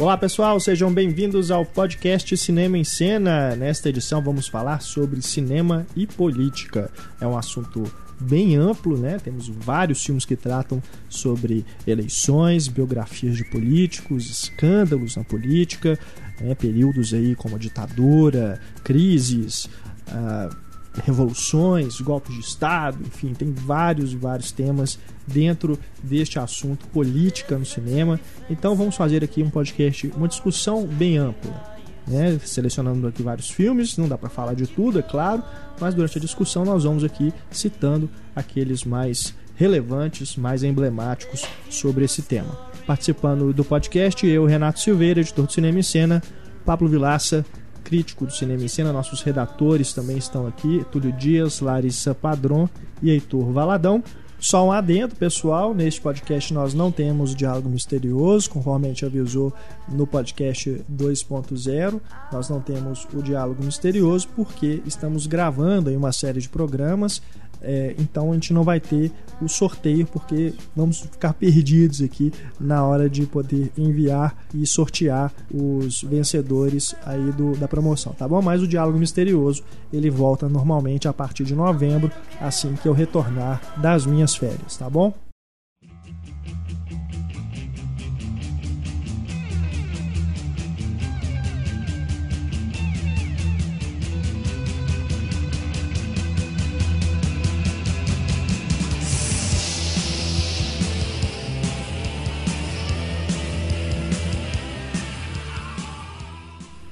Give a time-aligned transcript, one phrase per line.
[0.00, 3.54] Olá pessoal, sejam bem-vindos ao podcast Cinema em Cena.
[3.54, 6.90] Nesta edição vamos falar sobre cinema e política.
[7.20, 7.84] É um assunto
[8.18, 9.18] bem amplo, né?
[9.22, 15.98] Temos vários filmes que tratam sobre eleições, biografias de políticos, escândalos na política,
[16.40, 16.54] né?
[16.54, 19.66] períodos aí como a ditadura, crises,
[20.08, 20.56] uh,
[21.04, 27.64] revoluções, golpes de Estado, enfim, tem vários e vários temas dentro deste assunto política no
[27.64, 28.18] cinema.
[28.48, 31.70] Então vamos fazer aqui um podcast, uma discussão bem ampla.
[32.06, 35.44] Né, selecionando aqui vários filmes, não dá para falar de tudo, é claro,
[35.78, 42.22] mas durante a discussão nós vamos aqui citando aqueles mais relevantes, mais emblemáticos sobre esse
[42.22, 42.58] tema.
[42.84, 46.22] Participando do podcast, eu, Renato Silveira, editor do Cinema em Cena,
[46.64, 47.44] Pablo Vilaça,
[47.90, 52.68] crítico do Cinema em Cena, nossos redatores também estão aqui, Túlio Dias, Larissa Padron
[53.02, 54.00] e Heitor Valadão.
[54.38, 59.52] Só um adendo, pessoal, neste podcast nós não temos diálogo misterioso, conforme a gente avisou
[59.88, 62.00] no podcast 2.0,
[62.32, 67.20] nós não temos o diálogo misterioso porque estamos gravando aí uma série de programas
[67.62, 72.84] é, então a gente não vai ter o sorteio porque vamos ficar perdidos aqui na
[72.84, 78.40] hora de poder enviar e sortear os vencedores aí do, da promoção, tá bom?
[78.42, 83.60] Mas o diálogo misterioso ele volta normalmente a partir de novembro, assim que eu retornar
[83.80, 85.12] das minhas férias, tá bom?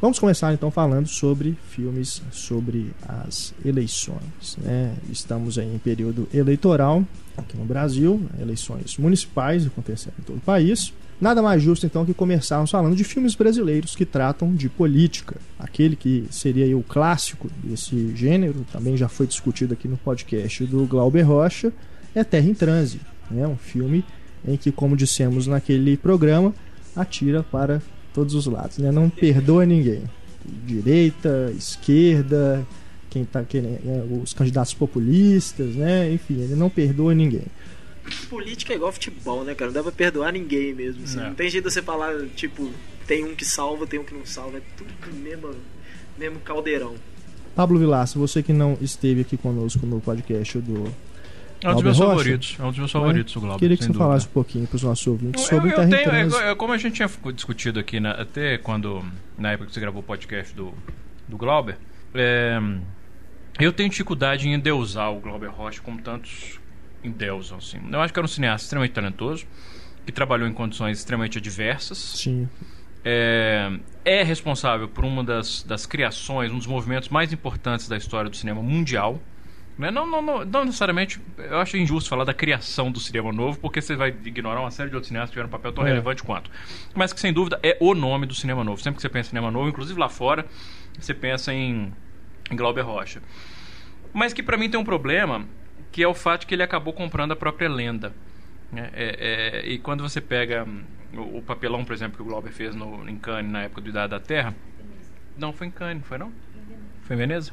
[0.09, 4.57] Vamos começar então falando sobre filmes sobre as eleições.
[4.57, 4.95] Né?
[5.13, 7.05] Estamos em período eleitoral
[7.37, 10.95] aqui no Brasil, eleições municipais acontecendo em todo o país.
[11.21, 15.37] Nada mais justo então que começarmos falando de filmes brasileiros que tratam de política.
[15.59, 20.87] Aquele que seria o clássico desse gênero, também já foi discutido aqui no podcast do
[20.87, 21.71] Glauber Rocha,
[22.15, 22.99] é Terra em Transe.
[23.31, 23.47] É né?
[23.47, 24.03] um filme
[24.47, 26.55] em que, como dissemos naquele programa,
[26.97, 27.83] atira para
[28.19, 28.91] todos os lados, né?
[28.91, 30.03] Não perdoa ninguém.
[30.67, 32.67] Direita, esquerda,
[33.09, 34.05] quem tá querendo, né?
[34.23, 36.13] os candidatos populistas, né?
[36.13, 37.45] Enfim, ele não perdoa ninguém.
[38.29, 39.71] Política é igual futebol, né, cara?
[39.71, 41.05] Não dá pra perdoar ninguém mesmo.
[41.05, 41.19] Assim.
[41.19, 41.29] Não.
[41.29, 41.35] não.
[41.35, 42.69] tem jeito de você falar, tipo,
[43.07, 44.59] tem um que salva, tem um que não salva.
[44.59, 45.55] É tudo mesmo,
[46.19, 46.97] mesmo caldeirão.
[47.55, 50.93] Pablo Vilaça, você que não esteve aqui conosco no podcast do
[51.63, 52.57] é um dos meus Rocha, favoritos.
[52.59, 53.59] É um dos meus favoritos, o Glauber.
[53.59, 54.05] Queria que você dúvida.
[54.05, 56.95] falasse um pouquinho para os nossos ouvintes sobre eu, eu tenho, é, Como a gente
[56.95, 59.05] tinha discutido aqui, na, até quando,
[59.37, 60.73] na época que você gravou o podcast do,
[61.27, 61.77] do Glauber,
[62.15, 62.59] é,
[63.59, 66.61] eu tenho dificuldade em endeusar o Glauber Rocha como tantos
[67.03, 67.59] endeusam.
[67.59, 67.79] Assim.
[67.91, 69.47] Eu acho que era um cineasta extremamente talentoso,
[70.07, 71.99] que trabalhou em condições extremamente adversas.
[71.99, 72.49] Sim.
[73.05, 73.71] É,
[74.05, 78.37] é responsável por uma das, das criações, um dos movimentos mais importantes da história do
[78.37, 79.21] cinema mundial
[79.79, 79.93] né?
[79.93, 81.21] Não, não, não, não, necessariamente.
[81.39, 84.91] Eu acho injusto falar da criação do cinema novo, porque você vai ignorar uma série
[84.91, 85.91] de outros cineastas que tiveram um papel tão é.
[85.91, 86.51] relevante quanto.
[86.95, 88.83] Mas que sem dúvida é o nome do cinema novo.
[88.83, 90.45] Sempre que você pensa em cinema novo, inclusive lá fora,
[90.99, 91.93] você pensa em,
[92.51, 93.23] em Glauber Rocha.
[94.13, 95.47] Mas que para mim tem um problema,
[95.93, 98.13] que é o fato que ele acabou comprando a própria lenda.
[98.73, 98.91] Né?
[98.93, 100.83] É, é, e quando você pega hum,
[101.15, 103.91] o, o, papelão, por exemplo, que o Glauber fez no, em Cannes na época do
[103.91, 104.57] Idade da Terra.
[105.37, 106.33] Não, foi em Cannes, foi não?
[107.03, 107.53] Foi em Veneza?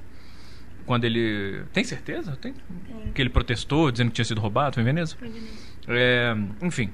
[0.85, 1.63] Quando ele.
[1.73, 2.35] Tem certeza?
[2.35, 2.53] Tem.
[2.53, 3.11] Tem.
[3.13, 4.75] Que ele protestou dizendo que tinha sido roubado?
[4.75, 5.15] Foi em Veneza?
[5.17, 5.53] Foi em Veneza.
[5.87, 6.91] É, enfim.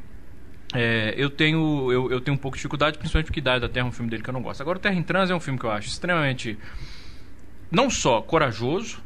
[0.74, 3.86] É, eu, tenho, eu, eu tenho um pouco de dificuldade, principalmente porque Idade da Terra
[3.86, 4.62] é um filme dele que eu não gosto.
[4.62, 6.58] Agora, o Terra em Trans é um filme que eu acho extremamente.
[7.70, 9.02] Não só corajoso,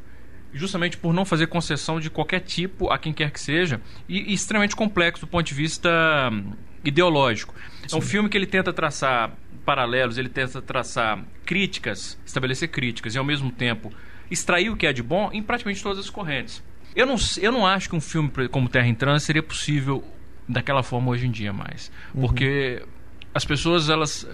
[0.54, 4.34] justamente por não fazer concessão de qualquer tipo a quem quer que seja, e, e
[4.34, 5.90] extremamente complexo do ponto de vista
[6.32, 6.54] hum,
[6.84, 7.54] ideológico.
[7.88, 7.96] Sim.
[7.96, 9.32] É um filme que ele tenta traçar
[9.66, 13.92] paralelos, ele tenta traçar críticas, estabelecer críticas, e ao mesmo tempo
[14.30, 16.64] extrair o que é de bom em praticamente todas as correntes.
[16.96, 20.04] Eu não, eu não acho que um filme como Terra em Trânsito seria possível
[20.48, 21.92] daquela forma hoje em dia mais.
[22.14, 22.22] Uhum.
[22.22, 22.82] Porque
[23.34, 24.28] as pessoas, elas.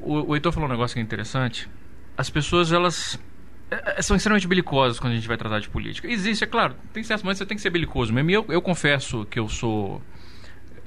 [0.00, 1.68] O, o Heitor falou um negócio que é interessante.
[2.16, 3.18] As pessoas, elas.
[3.70, 6.08] É, é, são extremamente belicosas quando a gente vai tratar de política.
[6.08, 8.30] Existe, é claro, tem certos momentos que você tem que ser belicoso mesmo.
[8.30, 10.00] E eu, eu confesso que eu sou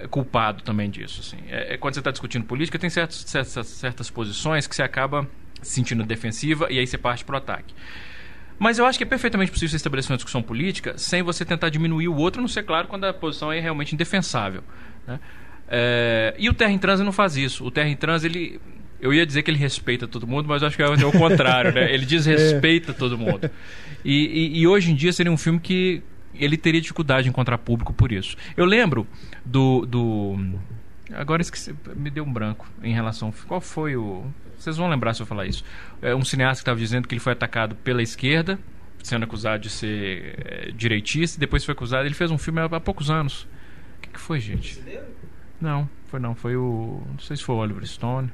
[0.10, 1.22] culpado também disso.
[1.22, 1.44] Assim.
[1.48, 5.28] É, é quando você está discutindo política, tem certos, certas, certas posições que você acaba
[5.62, 7.74] se sentindo defensiva e aí você parte para o ataque.
[8.64, 11.68] Mas eu acho que é perfeitamente possível você estabelecer uma discussão política sem você tentar
[11.68, 14.64] diminuir o outro, não ser claro quando a posição é realmente indefensável.
[15.06, 15.20] Né?
[15.68, 17.66] É, e o Terra em Trans não faz isso.
[17.66, 18.62] O Terra em Trans, ele.
[19.02, 21.74] Eu ia dizer que ele respeita todo mundo, mas eu acho que é o contrário,
[21.74, 21.94] né?
[21.94, 22.96] Ele desrespeita é.
[22.96, 23.52] todo mundo.
[24.06, 26.02] E, e, e, hoje em dia seria um filme que
[26.34, 28.38] ele teria dificuldade em encontrar público por isso.
[28.56, 29.06] Eu lembro
[29.46, 30.38] do, do
[31.16, 33.34] Agora esqueci, me deu um branco em relação.
[33.48, 34.26] Qual foi o.
[34.64, 35.64] Vocês vão lembrar se eu falar isso.
[36.02, 38.58] É um cineasta que estava dizendo que ele foi atacado pela esquerda,
[39.04, 42.06] sendo acusado de ser é, direitista, e depois foi acusado.
[42.06, 43.44] Ele fez um filme há, há poucos anos.
[43.98, 44.82] O que, que foi, gente?
[45.60, 46.34] Não, foi não.
[46.34, 47.02] Foi o.
[47.12, 48.32] Não sei se foi o Oliver Stone.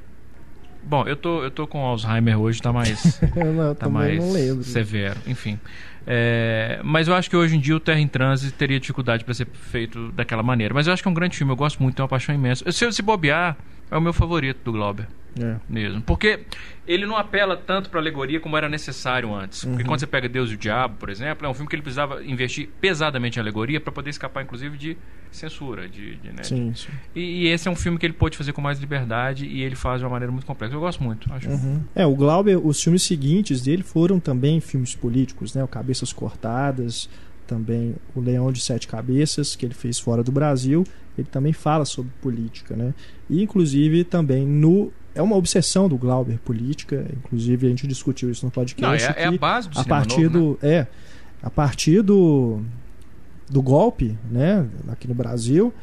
[0.84, 3.20] Bom, eu tô, eu tô com Alzheimer hoje, tá mais,
[3.54, 4.24] não, tá mais
[4.64, 5.58] severo, enfim.
[6.06, 9.34] É, mas eu acho que hoje em dia o Terra em Transe teria dificuldade para
[9.34, 10.72] ser feito daquela maneira.
[10.72, 12.70] Mas eu acho que é um grande filme, eu gosto muito, tenho uma paixão imensa.
[12.70, 13.58] Se, se bobear,
[13.90, 15.06] é o meu favorito do Glauber.
[15.38, 15.56] É.
[15.68, 16.02] Mesmo.
[16.02, 16.40] Porque
[16.86, 19.64] ele não apela tanto para alegoria como era necessário antes.
[19.64, 19.88] Porque uhum.
[19.88, 22.24] quando você pega Deus e o Diabo, por exemplo, é um filme que ele precisava
[22.24, 24.96] investir pesadamente em alegoria para poder escapar, inclusive, de
[25.30, 25.88] censura.
[25.88, 26.42] De, de né?
[26.42, 26.88] sim, sim.
[27.14, 29.76] E, e, esse é um filme que ele pôde fazer com mais liberdade e ele
[29.76, 30.74] faz de uma maneira muito complexa.
[30.74, 31.32] Eu gosto muito.
[31.32, 31.80] Acho uhum.
[31.94, 35.62] É, o Glauber, os filmes seguintes dele foram também filmes políticos, né?
[35.62, 37.08] O Cabeças Cortadas,
[37.46, 40.84] também o Leão de Sete Cabeças, que ele fez fora do Brasil,
[41.18, 42.94] ele também fala sobre política, né?
[43.28, 48.44] E inclusive também no é uma obsessão do Glauber política, inclusive a gente discutiu isso
[48.44, 49.06] no podcast.
[49.06, 50.74] Não, é, é a base do a partir novo, do né?
[50.74, 50.86] é
[51.42, 52.60] a partir do
[53.48, 55.74] do golpe, né, aqui no Brasil,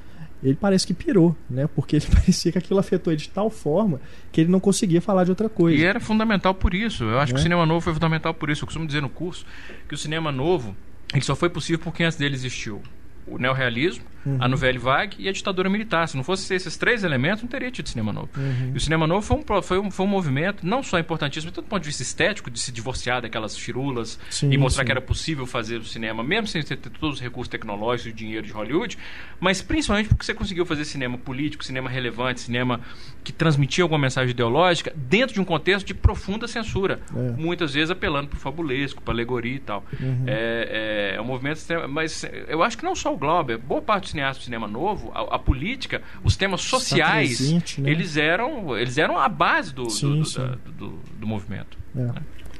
[0.42, 1.68] ele parece que pirou, né?
[1.68, 4.00] Porque ele parecia que aquilo afetou ele de tal forma
[4.32, 5.78] que ele não conseguia falar de outra coisa.
[5.78, 7.04] E era fundamental por isso.
[7.04, 7.36] Eu acho é.
[7.36, 8.64] que o cinema novo foi fundamental por isso.
[8.64, 9.46] Eu costumo dizer no curso
[9.88, 10.76] que o cinema novo
[11.14, 12.82] ele só foi possível porque antes dele existiu
[13.26, 14.38] o neorrealismo, uhum.
[14.40, 16.08] a Nouvelle Vague e a ditadura militar.
[16.08, 18.30] Se não fosse esses três elementos, não teria tido cinema novo.
[18.36, 18.72] Uhum.
[18.74, 21.64] E o cinema novo foi um, foi, um, foi um movimento não só importantíssimo, do
[21.64, 24.88] ponto de vista estético, de se divorciar daquelas firulas sim, e mostrar sim.
[24.88, 28.46] que era possível fazer o cinema, mesmo sem ter todos os recursos tecnológicos e dinheiro
[28.46, 28.98] de Hollywood,
[29.40, 32.82] mas principalmente porque você conseguiu fazer cinema político, cinema relevante, cinema
[33.24, 37.32] que transmitia alguma mensagem ideológica dentro de um contexto de profunda censura, é.
[37.38, 39.86] muitas vezes apelando para o fabulesco, para alegoria e tal.
[40.00, 40.24] Uhum.
[40.26, 41.60] É, é, é, um movimento,
[41.90, 45.12] mas eu acho que não só o Glauber, boa parte do cineasta do cinema novo,
[45.14, 47.92] a, a política, os temas sociais, presente, né?
[47.92, 50.40] eles eram eles eram a base do, sim, do, sim.
[50.40, 51.78] Da, do, do, movimento.
[51.96, 52.00] É.
[52.00, 52.16] Né?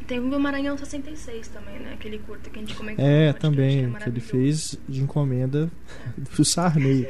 [0.06, 1.94] Tem o Maranhão 66 também, né?
[1.94, 3.06] Aquele curto que a gente comentou.
[3.06, 5.70] É, também, que, que, ele fez de encomenda
[6.18, 7.08] do Sarney.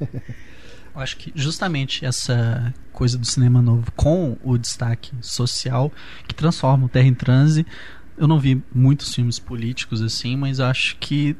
[0.00, 5.92] Eu acho que justamente essa coisa do cinema novo com o destaque social
[6.26, 7.64] que transforma o Terra em Transe.
[8.16, 11.36] Eu não vi muitos filmes políticos assim, mas acho que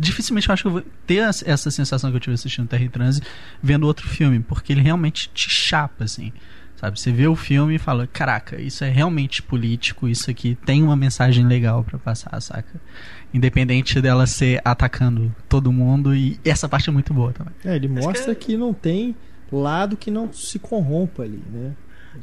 [0.00, 2.88] dificilmente eu acho que eu vou ter essa sensação que eu tive assistindo Terra em
[2.88, 3.20] Transe
[3.62, 6.32] vendo outro filme, porque ele realmente te chapa, assim.
[6.76, 6.98] Sabe?
[6.98, 10.96] Você vê o filme e fala: caraca, isso é realmente político, isso aqui tem uma
[10.96, 12.80] mensagem legal para passar, saca?
[13.34, 17.52] Independente dela ser atacando todo mundo, e essa parte é muito boa também.
[17.64, 18.46] É, ele mostra que...
[18.46, 19.14] que não tem
[19.52, 21.74] lado que não se corrompa ali, né?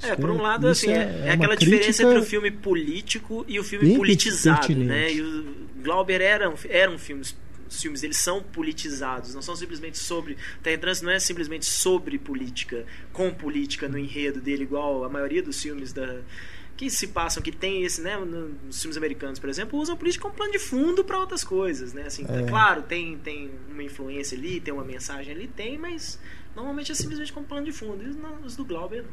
[0.03, 3.59] É, por um lado, assim, é, é, é aquela diferença entre o filme político e
[3.59, 5.13] o filme politizado, né?
[5.13, 7.23] E o Glauber era um, era um filme
[7.67, 10.37] os filmes eles são politizados, não são simplesmente sobre.
[10.63, 15.43] Terra Trans não é simplesmente sobre política, com política no enredo dele, igual a maioria
[15.43, 16.21] dos filmes da
[16.77, 20.35] que se passam, que tem esse, né, nos filmes americanos, por exemplo, usam política como
[20.35, 22.03] plano de fundo para outras coisas, né?
[22.03, 22.43] Assim, é.
[22.47, 26.19] claro, tem, tem uma influência ali, tem uma mensagem ali, tem, mas
[26.55, 28.03] normalmente é simplesmente como plano de fundo.
[28.03, 29.03] E os do Glauber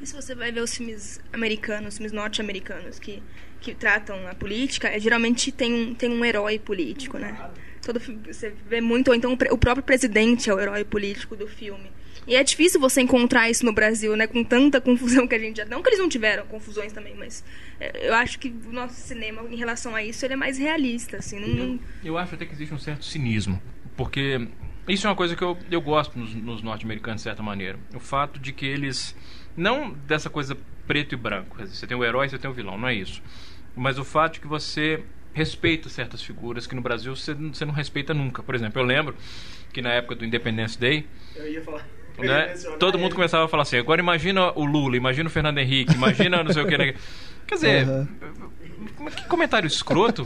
[0.00, 3.22] E se você vai ver os filmes americanos, os filmes norte-americanos que,
[3.60, 7.50] que tratam a política, é, geralmente tem um, tem um herói político, né?
[7.92, 11.90] Todo, você vê muito, ou então o próprio presidente é o herói político do filme.
[12.26, 14.26] E é difícil você encontrar isso no Brasil, né?
[14.26, 15.64] Com tanta confusão que a gente já.
[15.64, 17.44] Não que eles não tiveram confusões também, mas
[17.80, 21.16] é, eu acho que o nosso cinema, em relação a isso, ele é mais realista,
[21.16, 21.40] assim.
[21.40, 23.60] Não, eu, eu acho até que existe um certo cinismo.
[23.96, 24.48] Porque
[24.88, 27.78] isso é uma coisa que eu, eu gosto nos, nos norte-americanos, de certa maneira.
[27.92, 29.16] O fato de que eles.
[29.56, 30.56] Não dessa coisa
[30.86, 31.56] preto e branco.
[31.66, 33.22] Você tem o herói, você tem o vilão, não é isso.
[33.74, 37.72] Mas o fato de que você respeita certas figuras que no Brasil você, você não
[37.72, 38.42] respeita nunca.
[38.42, 39.14] Por exemplo, eu lembro
[39.72, 41.06] que na época do Independence Day.
[41.36, 41.86] Eu ia falar.
[42.18, 45.94] Né, todo mundo começava a falar assim: agora imagina o Lula, imagina o Fernando Henrique,
[45.94, 46.76] imagina não sei o que.
[46.76, 46.94] Né?
[47.46, 49.06] Quer dizer, uhum.
[49.16, 50.22] que comentário escroto.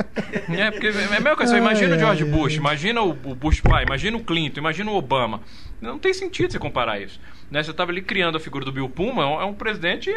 [0.49, 4.17] é, porque é a mesma coisa, imagina o George Bush, imagina o, Bush pai, imagina
[4.17, 5.41] o Clinton, imagina o Obama.
[5.81, 7.21] Não tem sentido você comparar isso.
[7.51, 7.63] Né?
[7.63, 10.11] Você estava ali criando a figura do Bill Puma, é um é presidente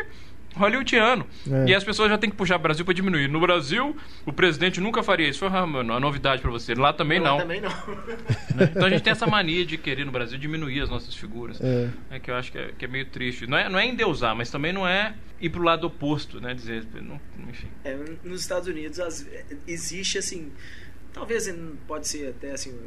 [0.57, 1.25] hollywoodiano.
[1.49, 1.69] É.
[1.69, 3.27] E as pessoas já têm que puxar o Brasil para diminuir.
[3.27, 3.95] No Brasil,
[4.25, 5.39] o presidente nunca faria isso.
[5.39, 6.73] Foi ah, mano, a novidade para você.
[6.75, 7.37] Lá também Lá não.
[7.37, 7.69] também não.
[7.69, 8.71] Né?
[8.71, 11.59] Então a gente tem essa mania de querer no Brasil diminuir as nossas figuras.
[11.61, 11.89] É.
[12.11, 13.47] é que eu acho que é, que é, meio triste.
[13.47, 16.53] Não é, não é endeusar, mas também não é ir pro lado oposto, né?
[16.53, 17.67] Dizer, não, enfim.
[17.83, 19.27] É, nos Estados Unidos as,
[19.67, 20.51] existe assim
[21.13, 21.51] talvez
[21.87, 22.77] pode ser até assim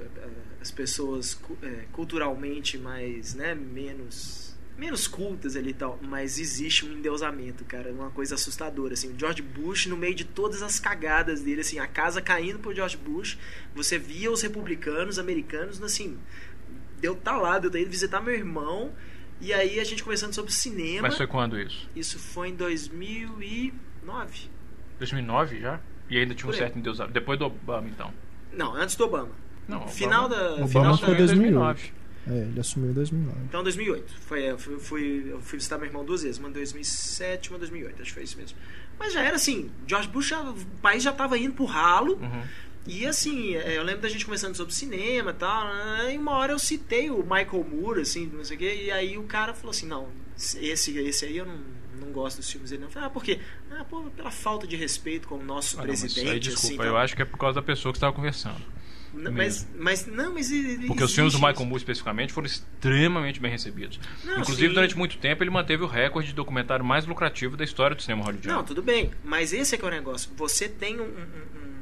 [0.61, 6.93] as pessoas é, culturalmente mais né menos menos cultas ali e tal, mas existe um
[6.93, 11.43] endeusamento, cara, uma coisa assustadora, assim, o George Bush no meio de todas as cagadas
[11.43, 13.39] dele, assim, a casa caindo pro George Bush,
[13.75, 16.19] você via os republicanos americanos, assim,
[17.00, 18.93] deu tá lá, deu ter ido visitar meu irmão.
[19.41, 21.03] E aí a gente conversando sobre cinema.
[21.03, 21.89] Mas foi quando isso?
[21.97, 24.50] Isso foi em 2009.
[24.99, 25.81] 2009 já?
[26.11, 27.15] E ainda tinha um certo endeusamento.
[27.15, 28.12] Depois do Obama, então?
[28.53, 29.31] Não, antes do Obama.
[29.67, 30.53] Não, final Obama, da.
[30.53, 31.93] Obama final foi da, 2009.
[32.27, 33.39] É, ele assumiu em 2009.
[33.49, 34.15] Então, 2008.
[34.21, 37.57] Foi, eu, fui, fui, eu fui visitar meu irmão duas vezes, uma em 2007 uma
[37.57, 38.59] em 2008, acho que foi isso mesmo.
[38.99, 42.15] Mas já era assim, George Bush, já, o país já estava indo pro ralo.
[42.17, 42.43] Uhum.
[42.87, 46.33] E assim, é, eu lembro da gente conversando sobre cinema e tal, né, e uma
[46.33, 49.53] hora eu citei o Michael Moore, assim, não sei o quê, e aí o cara
[49.53, 51.59] falou assim, não, esse, esse aí eu não,
[52.00, 52.89] não gosto dos filmes dele, não.
[52.89, 53.39] Eu falei, ah, por quê?
[53.71, 56.83] Ah, pô, pela falta de respeito com o nosso Ah, não, presidente, isso aí, desculpa,
[56.83, 56.91] assim.
[56.91, 58.61] eu acho que é por causa da pessoa que você estava conversando.
[59.12, 60.50] Mas, mas, não, mas...
[60.87, 63.99] Porque os filmes do Michael Moore, especificamente, foram extremamente bem recebidos.
[64.25, 64.75] Não, Inclusive, sim.
[64.75, 68.23] durante muito tempo, ele manteve o recorde de documentário mais lucrativo da história do cinema
[68.23, 68.59] hollywoodiano.
[68.59, 70.31] Não, tudo bem, mas esse é que é o negócio.
[70.37, 71.05] Você tem um...
[71.05, 71.81] um- um-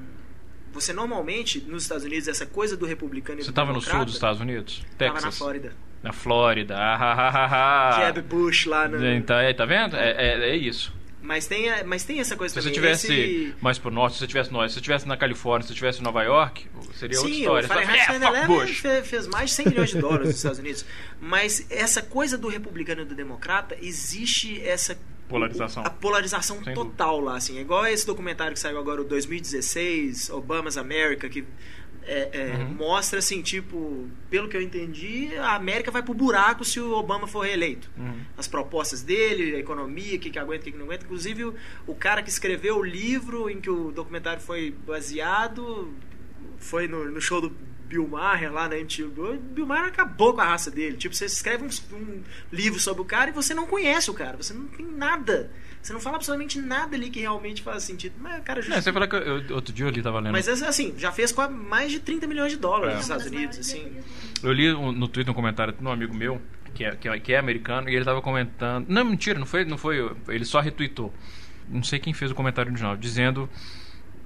[0.73, 4.15] você normalmente, nos Estados Unidos, essa coisa do republicano e Você estava no sul dos
[4.15, 4.85] Estados Unidos?
[4.97, 5.25] Tava Texas?
[5.25, 5.73] na Flórida.
[6.03, 6.77] Na Flórida.
[6.77, 8.01] Ah, ah, ah, ah, ah.
[8.13, 9.05] Jeb Bush lá no...
[9.05, 9.97] Então, é, tá vendo?
[9.97, 10.95] É, é, é isso.
[11.29, 12.81] Mas tem, a- mas tem essa coisa Se você também.
[12.81, 13.55] tivesse esse...
[13.61, 16.01] mais pro norte, se você tivesse no, se você tivesse na Califórnia, se você tivesse
[16.01, 17.65] em Nova York, seria outra Sim, história.
[17.67, 18.79] o Você Fahrenheit é, fuck 9/11 Bush.
[18.81, 20.87] fe- fez mais de 100 milhões de dólares nos Estados Unidos.
[21.21, 24.99] Mas essa coisa do republicano e do democrata, existe essa...
[25.29, 25.83] Polarização.
[25.85, 27.59] A polarização Sem total lá, assim.
[27.59, 31.45] É igual esse documentário que saiu agora, o 2016, Obama's America, que
[32.05, 32.75] é, é, Uhum.
[32.75, 34.09] mostra, assim, tipo...
[34.31, 37.91] Pelo que eu entendi, a América vai pro buraco se o Obama for reeleito.
[37.97, 38.21] Uhum.
[38.37, 41.05] as propostas dele, a economia, o que, que aguenta, o que, que não aguenta.
[41.05, 41.55] Inclusive, o,
[41.87, 45.93] o cara que escreveu o livro em que o documentário foi baseado
[46.59, 47.53] foi no, no show do
[47.89, 49.21] Bill Maher lá na MTV.
[49.21, 50.97] O Bill Maher acabou com a raça dele.
[50.97, 54.37] Tipo, você escreve um, um livro sobre o cara e você não conhece o cara.
[54.37, 55.51] Você não tem nada.
[55.81, 58.15] Você não fala absolutamente nada ali que realmente faz sentido.
[58.21, 58.83] Mas o cara É, justifica.
[58.83, 60.33] você fala que eu, outro dia eu li, tava lendo.
[60.33, 62.97] Mas assim, já fez quase mais de 30 milhões de dólares É.
[62.97, 63.91] nos Estados Unidos, assim.
[64.43, 66.43] Eu li no Twitter um comentário de um amigo meu,
[66.75, 68.87] que é, que é, que é americano, e ele tava comentando.
[68.89, 69.99] Não, mentira, não foi, não foi.
[70.29, 71.15] Ele só retweetou.
[71.69, 73.49] Não sei quem fez o comentário original, dizendo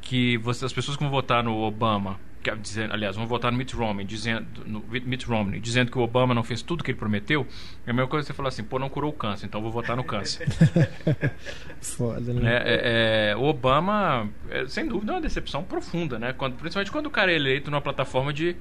[0.00, 2.18] que você, as pessoas que vão votar no Obama,
[2.60, 6.34] dizendo, aliás, vão votar no Mitt Romney, dizendo, no Mitt Romney, dizendo que o Obama
[6.34, 7.46] não fez tudo que ele prometeu,
[7.86, 9.62] é a mesma coisa que você falar assim, pô, não curou o câncer, então eu
[9.62, 10.46] vou votar no câncer.
[11.80, 12.40] Foda, né?
[12.40, 12.62] né?
[12.64, 16.32] É, é, o Obama, é, sem dúvida, é uma decepção profunda, né?
[16.32, 18.56] Quando, principalmente quando o cara é eleito numa plataforma de,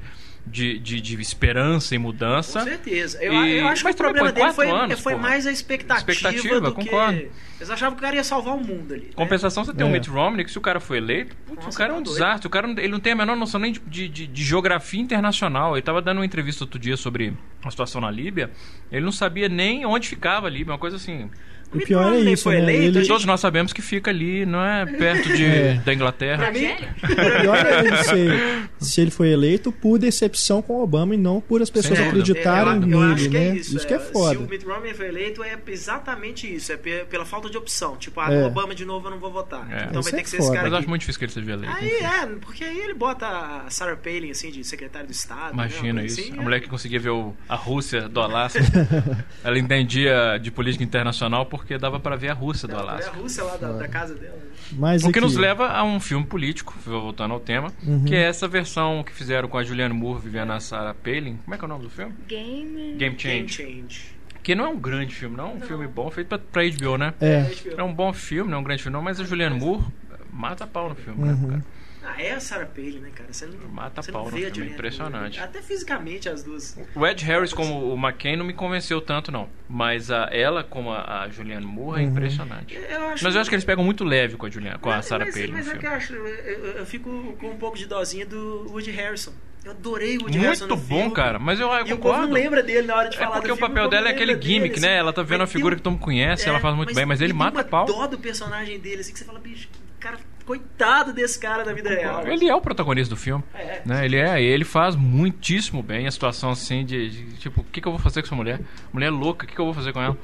[0.45, 2.59] de, de, de esperança e mudança.
[2.59, 3.23] Com certeza.
[3.23, 5.51] Eu, E- eu acho que mas o problema dele foi, quatro anos, foi mais a
[5.51, 7.17] expectativa, Expectativa, do concordo.
[7.19, 7.29] que...
[7.61, 9.03] Eles achavam que o cara ia salvar o mundo ali.
[9.03, 9.09] né?
[9.15, 9.89] Compensação, você tem É.
[9.89, 12.00] o Mitt Romney, que se o cara foi eleito, putz, Nossa, o cara é tá
[12.00, 12.15] um doido.
[12.15, 12.47] desastre.
[12.47, 15.75] O cara ele não tem a menor noção nem de, de, de- geografia internacional.
[15.75, 18.51] Ele tava dando uma entrevista outro dia sobre a situação na Líbia.
[18.92, 21.30] Ele não sabia nem onde ficava a Líbia, uma coisa assim.
[21.74, 22.62] O pior é isso, foi né?
[22.63, 25.74] eleito, Ele- Todos nós sabemos que fica ali, não é perto de, É.
[25.86, 26.38] da Inglaterra.
[26.44, 30.84] Pra mim, O pior é ele ser, se ele foi eleito por decepção com o
[30.84, 33.48] Obama e não por as pessoas Sem acreditarem eu, eu acho nele, que né?
[33.50, 33.88] é isso.
[33.88, 34.40] que é Se foda.
[34.40, 36.72] o Mitt Romney foi eleito, é exatamente isso.
[36.72, 37.96] É pe- pela falta de opção.
[37.98, 38.46] Tipo, ah, É.
[38.46, 39.68] Obama de novo eu não vou votar.
[39.72, 39.86] É.
[39.90, 40.48] Então Isso vai ter é que ser foda.
[40.50, 41.74] esse cara Mas eu acho muito difícil que ele seja eleito.
[41.78, 42.04] Aí enfim.
[42.04, 45.56] é, porque aí ele bota a Sarah Palin, assim, de secretário do Estado.
[45.56, 46.22] né, Imagina coisa isso.
[46.30, 46.44] assim, a é.
[46.44, 48.60] mulher que conseguia ver o- a Rússia do Alasca.
[49.44, 53.12] ela entendia de política internacional porque dava pra ver a Rússia do Alasca.
[53.12, 54.36] a Rússia lá da, da casa dela.
[54.36, 54.41] né?
[54.74, 58.03] Mas O que aqui- nos leva a um filme político, voltando ao tema, Uhum.
[58.06, 61.38] que é essa versão que fizeram com a Julianne Moore vivendo a Sarah Palin.
[61.44, 62.13] Como é que é o nome do filme?
[62.27, 62.94] Game.
[62.96, 63.50] Game Game Change.
[63.53, 64.22] Change.
[64.44, 65.46] Que não é um grande filme, não.
[65.46, 65.68] É um Não.
[65.68, 67.13] filme bom, feito pra, pra HBO, né?
[67.22, 67.46] É.
[67.77, 69.03] É um bom filme, não é um grande filme, não.
[69.03, 69.84] Mas a Julianne Moore
[70.32, 71.48] mata pau no filme, né, Uhum.
[71.50, 71.65] cara?
[72.03, 73.31] Ah, é a Sarah Palin, né, cara?
[73.31, 75.39] Você não, Mata você pau não no vê a filme, Julianne impressionante.
[75.39, 76.75] Até fisicamente as duas.
[76.96, 79.48] O Ed Harris como o McCain não me convenceu tanto, não.
[79.70, 82.10] Mas a, ela como a, a Julianne Moore é Uhum.
[82.12, 82.74] impressionante.
[82.75, 84.96] Eu acho Mas eu acho que eles pegam muito leve com a, Julianne, com a
[84.96, 85.79] Mas- Sarah mas, Palin no Mas é filme.
[85.79, 89.34] que eu acho, eu, eu- fico com um pouco de dosinha do Woody Harrison.
[89.63, 91.13] Eu adorei o Woody Harrison Muito no bom, filme.
[91.13, 91.38] cara.
[91.38, 92.24] Mas eu, eu E concordo.
[92.25, 94.34] não lembra dele na hora de É falar porque do o papel dela é aquele
[94.41, 94.88] gimmick, dele, né?
[94.93, 94.98] assim.
[95.01, 96.96] Ela tá vendo Mas uma figura tem que todo mundo conhece, é, ela faz muito
[96.96, 97.86] bem, mas ele mata uma pau.
[97.86, 100.17] dó do personagem dele, assim, que você fala, bicho, cara,
[100.60, 102.27] coitado desse cara da vida real.
[102.27, 103.43] Ele é o protagonista do filme.
[103.53, 103.81] É.
[103.86, 104.05] Né?
[104.05, 107.88] Ele é, ele faz muitíssimo bem a situação assim de, de, tipo, o que, que
[107.88, 108.60] eu vou fazer com essa mulher?
[108.91, 110.17] Mulher louca, o que, que eu vou fazer com ela?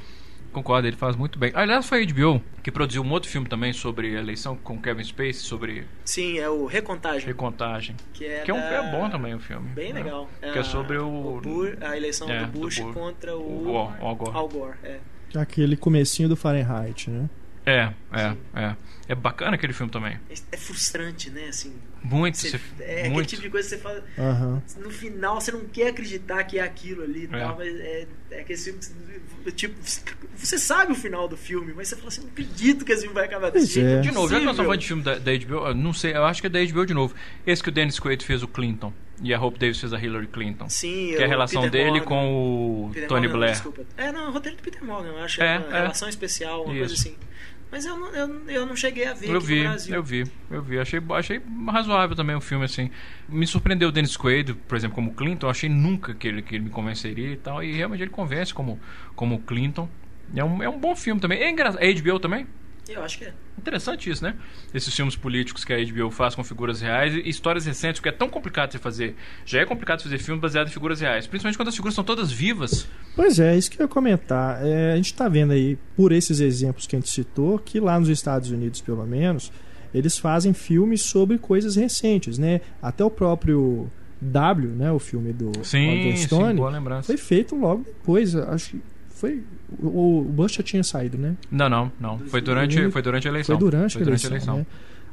[0.51, 1.51] Concordo, ele faz muito bem.
[1.53, 5.03] Aliás, foi a HBO que produziu um outro filme também sobre a eleição com Kevin
[5.03, 7.27] Spacey, sobre Sim, é o Recontagem.
[7.27, 7.95] recontagem.
[8.13, 9.69] Que é, Que é, um, da- é bom também o filme.
[9.69, 10.01] Bem né?
[10.01, 10.27] legal.
[10.41, 12.93] Que é sobre o- Bush- a eleição É, do do Bush Bush.
[12.93, 14.35] contra o, O o Al Gore.
[14.37, 14.97] Al Gore, é.
[15.35, 17.29] Aquele comecinho do Fahrenheit, né?
[17.67, 18.75] É, é, é.
[19.09, 20.19] É bacana aquele filme também.
[20.51, 21.47] É frustrante, né?
[21.47, 23.27] Assim, Muito, você- você- é aquele muito.
[23.29, 24.03] tipo de coisa que você fala.
[24.17, 24.61] Aham.
[24.79, 27.39] No final você não quer acreditar que é aquilo ali e É.
[27.39, 28.85] tal, mas é, é aquele filme que
[29.45, 29.75] você- tipo,
[30.35, 33.15] você sabe o final do filme, mas você fala assim, não acredito que esse filme
[33.15, 33.87] vai acabar desse jeito.
[33.87, 34.01] é.
[34.01, 36.13] De novo, já que nós estamos falando de filme da, da HBO, eu não sei,
[36.13, 37.15] eu acho que é da HBO de novo.
[37.45, 38.93] Esse que o Dennis Quaid fez, o Clinton.
[39.23, 40.69] E a Hope Davis fez a Hillary Clinton.
[40.69, 42.05] Sim, Que é a relação Peter dele Morgan.
[42.05, 43.53] com o Peter Tony Morgan, Blair.
[43.53, 43.81] Desculpa.
[43.97, 45.41] É, não, o roteiro do Peter Morgan, eu acho.
[45.41, 45.81] É, É, uma é.
[45.81, 47.07] relação especial, uma coisa Isso.
[47.07, 47.17] assim.
[47.71, 49.95] Mas eu não, eu, eu não cheguei a ver Eu vi, no Brasil.
[49.95, 50.79] eu vi, eu vi.
[50.79, 52.89] Achei, achei razoável também o filme, assim.
[53.27, 55.47] Me surpreendeu o Dennis Quaid, por exemplo, como Clinton.
[55.47, 57.61] Eu achei nunca que ele, que ele me convenceria e tal.
[57.61, 58.79] E realmente ele convence como,
[59.15, 59.89] como Clinton.
[60.33, 61.39] É um, é um bom filme também.
[61.39, 61.81] É engraçado.
[61.81, 62.47] É HBO também?
[62.89, 63.33] Eu acho que é.
[63.57, 64.35] Interessante isso, né?
[64.73, 68.11] Esses filmes políticos que a HBO faz com figuras reais e histórias recentes, porque é
[68.13, 69.15] tão complicado de fazer.
[69.45, 71.27] Já é complicado fazer filme baseado em figuras reais.
[71.27, 72.87] Principalmente quando as figuras são todas vivas.
[73.15, 74.65] Pois é, isso que eu ia comentar.
[74.65, 77.99] É, a gente está vendo aí, por esses exemplos que a gente citou, que lá
[77.99, 79.51] nos Estados Unidos, pelo menos,
[79.93, 82.61] eles fazem filmes sobre coisas recentes, né?
[82.81, 83.89] Até o próprio
[84.21, 84.91] W, né?
[84.91, 87.07] O filme do Sim, sim, Stone, boa lembrança.
[87.07, 88.35] foi feito logo depois.
[88.35, 88.81] Acho que
[89.17, 89.43] foi.
[89.79, 91.35] O, o Bush já tinha saído, né?
[91.51, 92.19] Não, não, não.
[92.19, 93.57] Foi durante, foi durante a eleição.
[93.57, 94.65] Foi durante, a, eleição, né?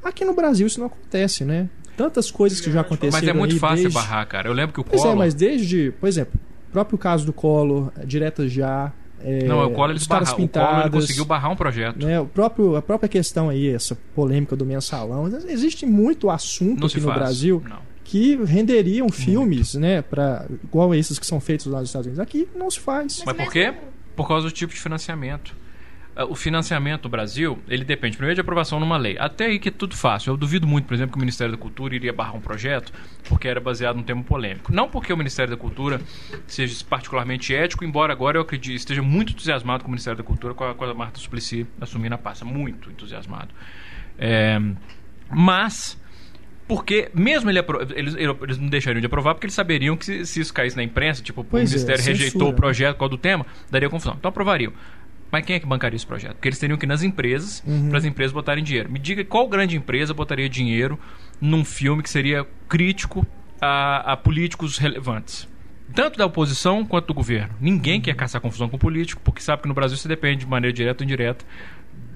[0.03, 1.69] Aqui no Brasil isso não acontece, né?
[1.97, 3.21] Tantas coisas que já aconteceram.
[3.21, 3.95] Mas é muito aí fácil desde...
[3.95, 4.49] barrar, cara.
[4.49, 5.15] Eu lembro que o Pois Collor...
[5.15, 8.93] é, mas desde, por exemplo, o próprio caso do Collor, Direta Já.
[9.21, 10.23] É, Não, o Collor, eles barra...
[10.23, 12.05] o Collor conseguiu barrar um projeto.
[12.05, 15.27] né, o próprio, a própria questão aí, essa polêmica do mensalão.
[15.49, 17.19] Existe muito assunto Não aqui se no faz.
[17.19, 17.94] Brasil Não.
[18.05, 22.21] Que renderiam filmes, né, para igual esses que são feitos lá nos Estados Unidos.
[22.21, 23.23] Aqui não se faz.
[23.25, 23.75] Mas por quê?
[24.15, 25.57] Por causa do tipo de financiamento.
[26.15, 29.17] Ah, O financiamento do Brasil, ele depende primeiro de aprovação numa lei.
[29.19, 30.31] Até aí que é tudo fácil.
[30.33, 32.93] Eu duvido muito, por exemplo, que o Ministério da Cultura iria barrar um projeto
[33.29, 34.73] porque era baseado num tema polêmico.
[34.73, 36.01] Não porque o Ministério da Cultura
[36.47, 40.55] seja particularmente ético, embora agora eu acredite, esteja muito entusiasmado com o Ministério da Cultura,
[40.55, 42.45] com a, com a Marta Suplicy assumindo a pasta.
[42.45, 43.49] Muito entusiasmado.
[44.17, 44.61] É,
[45.29, 45.99] mas
[46.67, 50.27] porque mesmo ele apro- eles, eles não deixariam de aprovar porque eles saberiam que se,
[50.27, 52.51] se isso caísse na imprensa, tipo, o Pois é, Ministério rejeitou censura.
[52.51, 54.15] o projeto qual do tema, daria confusão.
[54.19, 54.73] Então aprovariam.
[55.31, 56.35] Mas quem é que bancaria esse projeto?
[56.35, 57.89] Porque eles teriam que ir nas empresas, Uhum.
[57.89, 58.91] para as empresas botarem dinheiro.
[58.91, 60.99] Me diga qual grande empresa botaria dinheiro
[61.41, 63.27] num filme que seria crítico
[63.61, 65.49] a, a políticos relevantes.
[65.93, 67.55] Tanto da oposição quanto do governo.
[67.61, 70.73] Ninguém quer caçar confusão com político, porque sabe que no Brasil você depende de maneira
[70.73, 71.45] direta ou indireta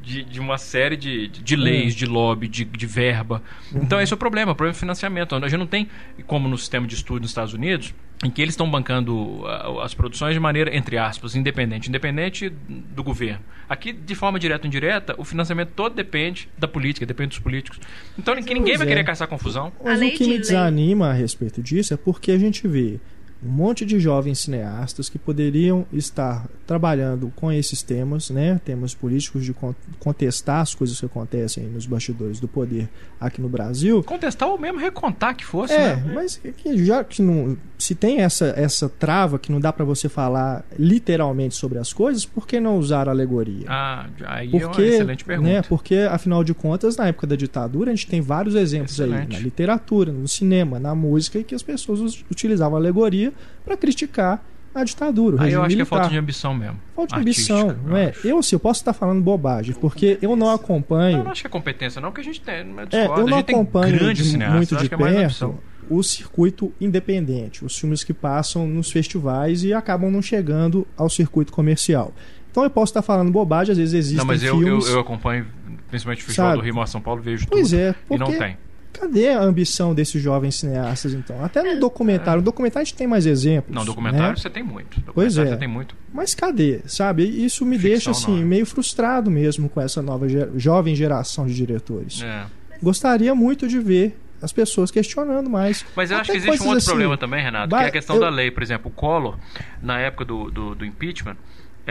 [0.03, 3.43] de, de uma série de, de, leis, de lobby, de, de verba.
[3.75, 5.35] Então esse é o problema, o problema é financiamento.
[5.35, 5.89] A gente não tem,
[6.27, 9.95] como no sistema de estudo nos Estados Unidos, em que eles estão bancando ah, as
[9.95, 11.89] produções de maneira, entre aspas, independente.
[11.89, 13.41] Independente do governo.
[13.69, 17.79] Aqui, de forma direta ou indireta, o financiamento todo depende da política, depende dos políticos.
[18.19, 18.89] Então ninguém, ninguém vai é.
[18.89, 19.73] querer caçar confusão.
[19.85, 20.39] Mas o que me lei.
[20.39, 22.99] desanima a respeito disso é porque a gente vê
[23.45, 29.45] um monte de jovens cineastas que poderiam estar trabalhando com esses temas, né, temas políticos
[29.45, 32.89] de con- contestar as coisas que acontecem nos bastidores do poder
[33.21, 34.03] aqui no Brasil.
[34.03, 36.13] Contestar ou mesmo recontar que fosse, É, né?
[36.15, 39.85] mas é que já que não se tem essa essa trava que não dá pra
[39.85, 43.67] você falar literalmente sobre as coisas, por que não usar alegoria?
[43.69, 45.49] Ah, aí é uma Porque, excelente pergunta.
[45.51, 49.09] né, porque, afinal de contas, na época da ditadura, a gente tem vários exemplos aí,
[49.09, 49.33] Excelente.
[49.33, 52.81] na literatura, no cinema, na música, em que as pessoas utilizavam a
[53.29, 53.33] alegoria
[53.65, 55.43] para criticar a ditadura.
[55.43, 55.97] Aí eu acho que é militar.
[55.99, 56.79] falta de ambição mesmo.
[56.95, 58.09] Falta de Artística, ambição, não é?
[58.11, 58.27] acho.
[58.27, 61.19] Eu, assim, eu posso estar falando bobagem, porque eu não acompanho.
[61.19, 62.65] Não, não acho que é competência, não, porque a gente tem.
[62.65, 65.59] Não é É, eu não acompanho de- muito de que é perto ambição.
[65.91, 71.53] o circuito independente, os filmes que passam nos festivais e acabam não chegando ao circuito
[71.53, 72.13] comercial.
[72.51, 74.89] Então eu posso estar falando bobagem, às vezes existem Não, mas eu, eu, filmes.
[74.89, 75.47] eu acompanho,
[75.89, 76.61] principalmente o Festival Sabe?
[76.61, 77.79] do Rio Mar São Paulo, vejo Pois tudo.
[77.81, 78.57] é, E não porque tem.
[78.99, 81.45] Cadê a ambição desses jovens cineastas então?
[81.45, 83.75] Até no documentário, no documentário a gente tem mais exemplos.
[83.75, 84.37] Não, documentário né?
[84.37, 85.01] você tem muito.
[85.15, 85.47] Pois é.
[85.47, 85.95] Você tem muito.
[86.13, 86.81] Mas cadê?
[86.87, 87.25] Sabe?
[87.25, 88.45] Isso me Ficção, deixa assim é?
[88.45, 92.23] meio frustrado mesmo com essa nova jovem geração de diretores.
[92.23, 92.45] É.
[92.83, 95.85] Gostaria muito de ver as pessoas questionando mais.
[95.97, 97.91] Mas eu acho Até que existe um outro assim, problema também, Renato, que é a
[97.91, 98.51] questão eu- da lei.
[98.51, 99.37] Por exemplo, o Collor,
[99.83, 101.37] na época do, do, do impeachment,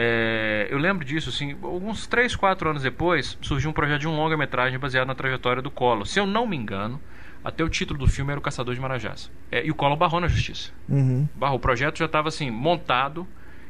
[0.00, 4.14] é, eu lembro disso, assim, alguns 3, 4 anos depois, surgiu um projeto de um
[4.14, 6.06] longa-metragem baseado na trajetória do Collor.
[6.06, 7.00] Se eu não me engano,
[7.42, 9.28] até o título do filme era O Caçador de Marajás.
[9.50, 10.70] É, e o Collor barrou na justiça.
[10.88, 11.28] Uhum.
[11.34, 11.56] Barrou.
[11.56, 13.26] O projeto já estava assim, montado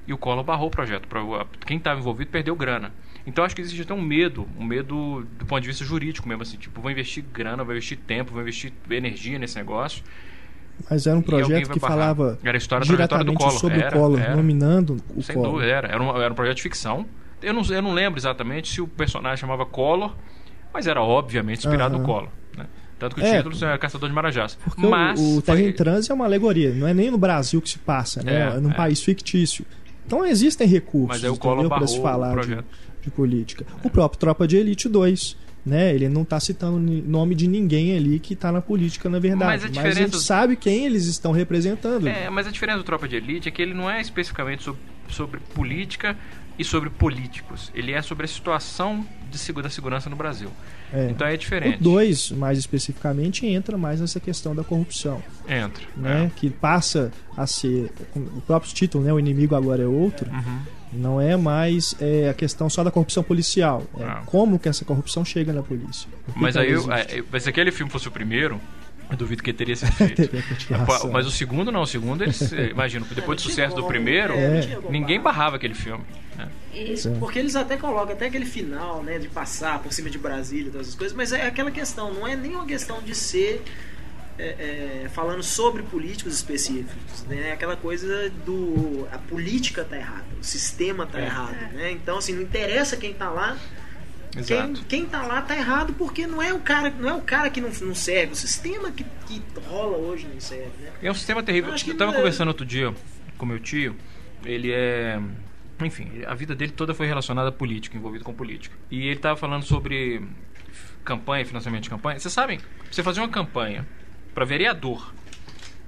[0.07, 1.09] e o Collor barrou o projeto.
[1.65, 2.93] Quem estava envolvido perdeu grana.
[3.27, 6.43] Então acho que existe até um medo, um medo do ponto de vista jurídico mesmo,
[6.43, 10.05] assim, tipo, vou investir grana, vou investir tempo, vou investir energia nesse negócio.
[10.91, 13.53] Mas era um projeto que falava Era a história, diretamente Collor.
[13.59, 14.37] sobre Era, o Collor, era.
[14.37, 15.53] nominando o Sem Collor.
[15.53, 15.89] dúvida, era.
[15.89, 17.05] Era um, era um projeto de ficção.
[17.43, 20.15] Eu não, eu não lembro exatamente se o personagem chamava Collor,
[20.73, 22.03] mas era obviamente inspirado Aham.
[22.03, 22.29] no Collor.
[22.57, 22.67] Né?
[22.99, 24.55] Tanto que o É, título era Caçador de Marajás.
[24.57, 27.19] Porque o- mas o, Terra foi- em Transe é uma alegoria, não é nem no
[27.19, 28.53] Brasil que se passa, né?
[28.53, 28.75] É, É, num é.
[28.75, 29.65] país fictício.
[30.07, 32.59] Então existem recursos o para se falar o de,
[33.03, 33.67] de política.
[33.85, 35.95] O próprio Tropa de Elite 2, né?
[35.95, 39.45] Ele não está citando nome de ninguém ali que está na política, na verdade.
[39.51, 42.07] Mas a Mas, diferença- a gente sabe quem eles estão representando.
[42.09, 44.81] É, mas a diferença do Tropa de Elite é que ele não é especificamente sobre
[45.09, 46.17] sobre política
[46.59, 47.71] e sobre políticos.
[47.75, 50.51] Ele é sobre a situação de, da segurança no Brasil.
[50.93, 51.09] É.
[51.11, 51.79] Então é diferente.
[51.79, 55.23] O 2, mais especificamente, entra mais nessa questão da corrupção.
[55.49, 55.85] Entra.
[55.97, 56.27] Né?
[56.27, 56.31] É.
[56.39, 57.91] Que passa a ser.
[58.15, 59.13] O próprio título, né?
[59.13, 60.31] O inimigo agora é outro.
[60.31, 60.61] Uhum.
[60.93, 63.83] Não é mais é, a questão só da corrupção policial.
[63.99, 64.23] É ah.
[64.25, 66.09] como que essa corrupção chega na polícia.
[66.35, 68.61] Mas aí, eu, é, se aquele filme fosse o primeiro,
[69.11, 70.31] eu duvido que teria sido feito.
[71.13, 74.79] Mas o segundo não, o segundo eles, imagino, depois do sucesso do primeiro, é.
[74.91, 76.05] ninguém barrava aquele filme.
[76.37, 76.49] Né?
[76.73, 80.69] Isso, porque eles até colocam até aquele final, né, de passar por cima de Brasília
[80.69, 83.63] e todas essas coisas, mas é aquela questão, não é nem uma questão de ser
[84.39, 87.53] é, é, falando sobre políticos específicos, né?
[87.53, 91.25] Aquela coisa do a política tá errada, o sistema tá é.
[91.25, 91.91] errado, né?
[91.91, 93.59] Então assim, não interessa quem tá lá,
[94.47, 97.51] quem, quem tá lá tá errado porque não é o cara, não é o cara
[97.51, 100.93] que não, não serve, o sistema que, que rola hoje não serve, né?
[101.03, 101.73] É um sistema terrível.
[101.73, 102.95] Eu, eu tava é- conversando outro dia
[103.37, 103.97] com meu tio,
[104.45, 105.21] ele é
[105.85, 108.77] enfim, a vida dele toda foi relacionada a política, envolvido com política.
[108.91, 110.23] E ele tava falando sobre
[111.05, 112.19] campanha, financiamento de campanha.
[112.19, 112.59] Vocês sabem,
[112.91, 113.87] você fazer uma campanha
[114.39, 115.13] para vereador,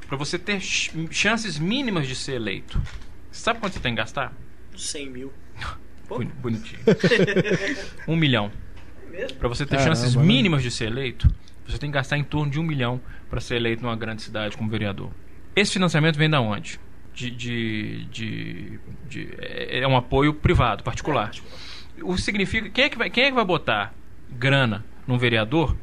[0.09, 2.83] para você ter chances mínimas de ser eleito,
[3.31, 4.33] você sabe quanto você tem que gastar?
[4.77, 5.33] 100 mil.
[6.43, 6.81] Bonitinho.
[8.09, 8.51] um milhão.
[9.39, 11.33] Para você ter Caramba, chances mínimas de ser eleito,
[11.65, 14.57] você tem que gastar em torno de um milhão para ser eleito numa grande cidade
[14.57, 15.13] como vereador.
[15.55, 16.81] Esse financiamento vem da onde?
[17.15, 21.31] De, de, de, de é, é um apoio privado, particular.
[22.03, 23.95] O significa quem é que vai, quem é que vai botar
[24.29, 25.77] grana num vereador?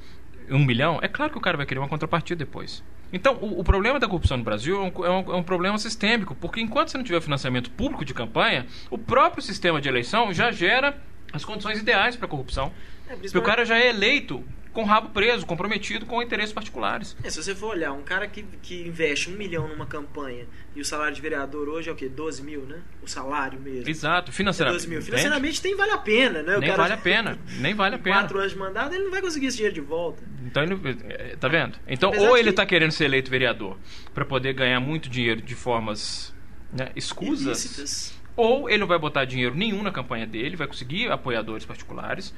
[0.50, 1.00] Um milhão?
[1.02, 2.84] É claro que o cara vai querer uma contrapartida depois.
[3.12, 5.78] Então, o, o, problema da corrupção no Brasil é um, é, um, é um, problema
[5.78, 10.34] sistêmico, porque enquanto você não tiver financiamento público de campanha, o próprio sistema de eleição
[10.34, 10.98] já gera
[11.32, 12.72] as condições ideais para a corrupção.
[13.08, 17.16] É, porque o cara já é eleito com o rabo preso, comprometido com interesses particulares.
[17.24, 20.82] É, se você for olhar, um cara que, que investe um milhão numa campanha e
[20.82, 22.08] o salário de vereador hoje é o quê?
[22.08, 22.80] 12 mil, né?
[23.02, 23.90] O salário mesmo.
[23.90, 24.84] Exato, financeiramente.
[24.84, 25.02] É 12 mil.
[25.02, 26.58] Financeiramente tem vale a pena, né?
[26.58, 28.18] O nem cara, vale a pena, nem vale a pena.
[28.18, 30.24] Quatro anos de mandato, ele não vai conseguir esse dinheiro de volta.
[30.46, 31.78] Então ele, é, tá vendo?
[31.88, 32.70] Então, Apesar ou ele está que...
[32.70, 33.78] querendo ser eleito vereador
[34.14, 36.34] para poder ganhar muito dinheiro de formas
[36.72, 37.66] né, escusas.
[37.66, 38.18] Ilícitas.
[38.36, 42.34] Ou ele não vai botar dinheiro nenhum na campanha dele, vai conseguir apoiadores particulares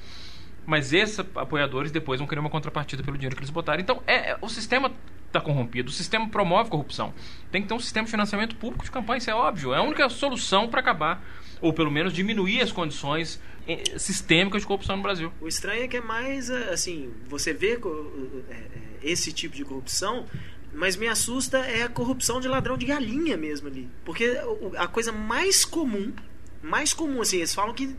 [0.70, 3.82] mas esses apoiadores depois vão querer uma contrapartida pelo dinheiro que eles botaram.
[3.82, 4.92] Então, é, é o sistema
[5.26, 7.14] está corrompido, o sistema promove corrupção.
[7.52, 9.74] Tem que ter um sistema de financiamento público de campanha, isso é óbvio.
[9.74, 11.24] É a única solução para acabar,
[11.62, 15.32] ou pelo menos diminuir as condições eh, sistêmicas de corrupção no Brasil.
[15.40, 18.64] O estranho é que é mais, eh, assim, você vê eh,
[19.04, 20.26] esse tipo de corrupção
[20.72, 23.90] mas me assusta é a corrupção de ladrão de galinha mesmo ali.
[24.06, 24.40] Porque
[24.78, 26.14] a coisa mais comum,
[26.62, 27.96] mais comum, assim, eles falam que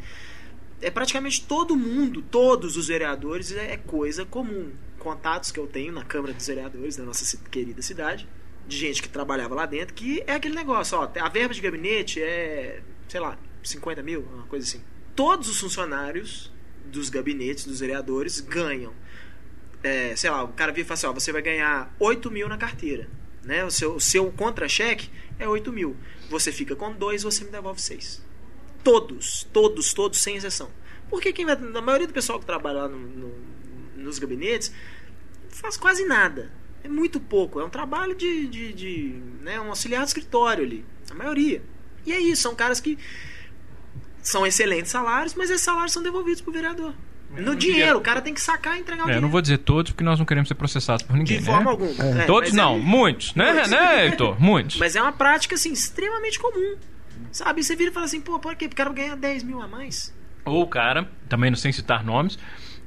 [0.83, 4.73] é praticamente todo mundo, todos os vereadores, é, é coisa comum.
[4.99, 8.29] Contatos que eu tenho na Câmara dos Vereadores da nossa querida cidade,
[8.67, 12.23] de gente que trabalhava lá dentro, que é aquele negócio, ó, a verba de gabinete
[12.23, 14.83] é, sei lá, 50 mil, uma coisa assim.
[15.17, 16.53] Todos os funcionários
[16.87, 18.93] dos gabinetes dos vereadores ganham.
[19.83, 22.49] É, sei lá, o cara vira e fala assim, ó, você vai ganhar 8 mil
[22.49, 23.09] na carteira.
[23.43, 23.65] Né?
[23.65, 25.97] O seu, seu contra-cheque é 8 mil.
[26.29, 28.23] Você fica com dois, você me devolve seis.
[28.83, 30.71] Todos, todos, todos, sem exceção.
[31.09, 33.35] Porque quem vai, a maioria do pessoal que trabalha lá no, no,
[33.97, 34.73] nos gabinetes
[35.51, 36.51] faz quase nada.
[36.83, 37.61] É muito pouco.
[37.61, 40.85] É um trabalho de, de, de né, um auxiliar de escritório ali.
[41.11, 41.63] A maioria.
[42.07, 42.99] E é isso, são caras que
[44.23, 46.95] são excelentes salários, mas esses salários são devolvidos pro vereador.
[47.31, 49.19] No dinheiro, o cara tem que sacar e entregar o é, dinheiro.
[49.19, 51.39] Eu não vou dizer todos porque nós não queremos ser processados por ninguém.
[51.39, 51.53] De né?
[51.53, 52.23] forma alguma.
[52.23, 52.27] É.
[52.27, 52.79] Todos não, é...
[52.79, 53.71] muitos, né, muitos.
[53.71, 54.41] né, Heitor?
[54.41, 54.77] Muitos.
[54.79, 56.77] Mas é uma prática assim, extremamente comum.
[57.33, 57.63] Sabe?
[57.63, 58.69] Você vira e fala assim, pô, por quê?
[58.69, 60.15] Porque o cara ganha 10 mil a mais.
[60.45, 62.39] Ou o cara, também não sem citar nomes,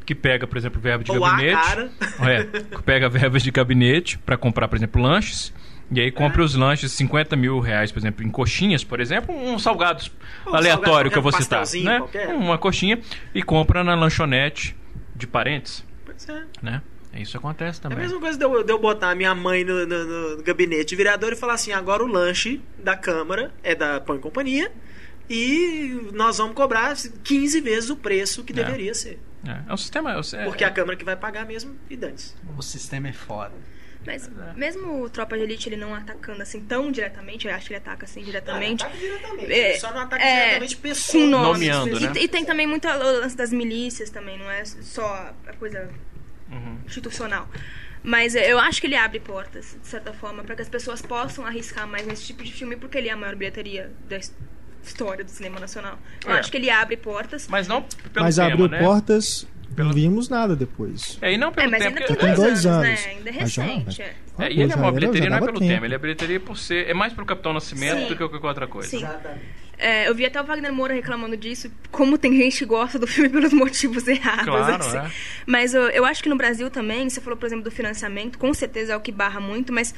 [0.05, 1.53] que pega, por exemplo, verba de Ou gabinete.
[1.55, 1.91] Cara.
[2.23, 5.53] É, que pega verbas de gabinete para comprar, por exemplo, lanches.
[5.91, 6.45] E aí compra é.
[6.45, 10.11] os lanches 50 mil reais, por exemplo, em coxinhas, por exemplo, um salgados
[10.47, 11.63] um aleatório salgado, que eu vou citar.
[11.83, 12.33] Né?
[12.33, 12.99] Uma coxinha
[13.33, 14.75] e compra na lanchonete
[15.15, 15.85] de parentes.
[16.05, 16.43] Pois é.
[16.61, 16.81] Né?
[17.15, 17.97] Isso acontece também.
[17.97, 20.43] É a mesma coisa de eu, de eu botar a minha mãe no, no, no,
[20.43, 24.19] gabinete de vereador e falar assim: agora o lanche da Câmara é da Pão e
[24.19, 24.71] Companhia
[25.29, 28.55] e nós vamos cobrar 15 vezes o preço que é.
[28.55, 29.19] deveria ser.
[29.45, 30.11] É, é um sistema.
[30.11, 32.35] É, Porque é, a Câmara que vai pagar mesmo e dantes.
[32.57, 33.53] O sistema é foda.
[34.05, 37.73] Mas mesmo o Tropa de Elite ele não atacando assim tão diretamente, eu acho que
[37.73, 38.83] ele ataca assim diretamente.
[38.83, 39.53] Não, ataca diretamente.
[39.53, 41.29] É, só não ataca é, diretamente pessoas.
[41.29, 42.11] Nomeando, né?
[42.15, 45.89] E, e, tem também muita lance das milícias também, não é só a coisa
[46.53, 46.77] uhum.
[46.85, 47.47] institucional.
[48.03, 51.45] Mas eu acho que ele abre portas, de certa forma, para que as pessoas possam
[51.45, 54.19] arriscar mais nesse tipo de filme, porque ele é a maior bilheteria da
[54.83, 55.97] história do cinema nacional.
[56.25, 56.39] Eu é.
[56.39, 57.47] acho que ele abre portas.
[57.47, 58.79] Mas não pelo Mas tema, abriu né?
[58.79, 59.89] portas Pelo...
[59.89, 61.17] Não vimos nada depois.
[61.21, 61.97] É, e não pelo é, mas tempo.
[61.97, 63.11] Ainda tem dois, dois anos, anos, né?
[63.11, 63.97] Ainda é recente.
[63.97, 64.03] Já,
[64.45, 65.85] é, e ele é uma bilheteria não é pelo tempo.
[65.85, 66.89] ele é bilheteria por ser.
[66.89, 68.07] É mais pro Capitão Nascimento Sim.
[68.07, 68.89] do que qualquer outra coisa.
[68.89, 68.97] Sim.
[68.97, 69.62] Exatamente.
[69.77, 73.07] É, eu vi até o Wagner Moura reclamando disso, como tem gente que gosta do
[73.07, 74.45] filme pelos motivos errados.
[74.45, 74.97] Claro, assim.
[74.97, 75.11] é.
[75.45, 78.53] Mas eu, eu acho que no Brasil também, você falou, por exemplo, do financiamento, com
[78.53, 79.93] certeza é o que barra muito, mas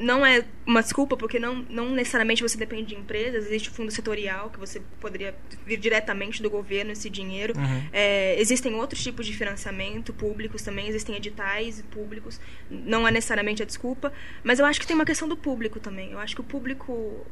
[0.00, 3.90] não é uma desculpa, porque não, não necessariamente você depende de empresas, existe o fundo
[3.90, 5.34] setorial, que você poderia
[5.66, 7.54] vir diretamente do governo esse dinheiro.
[7.56, 7.82] Uhum.
[7.92, 12.40] É, existem outros tipos de financiamento públicos também, existem editais públicos,
[12.70, 14.10] não é necessariamente a desculpa,
[14.42, 16.12] mas eu acho que tem uma questão do público também.
[16.12, 17.26] Eu acho que o público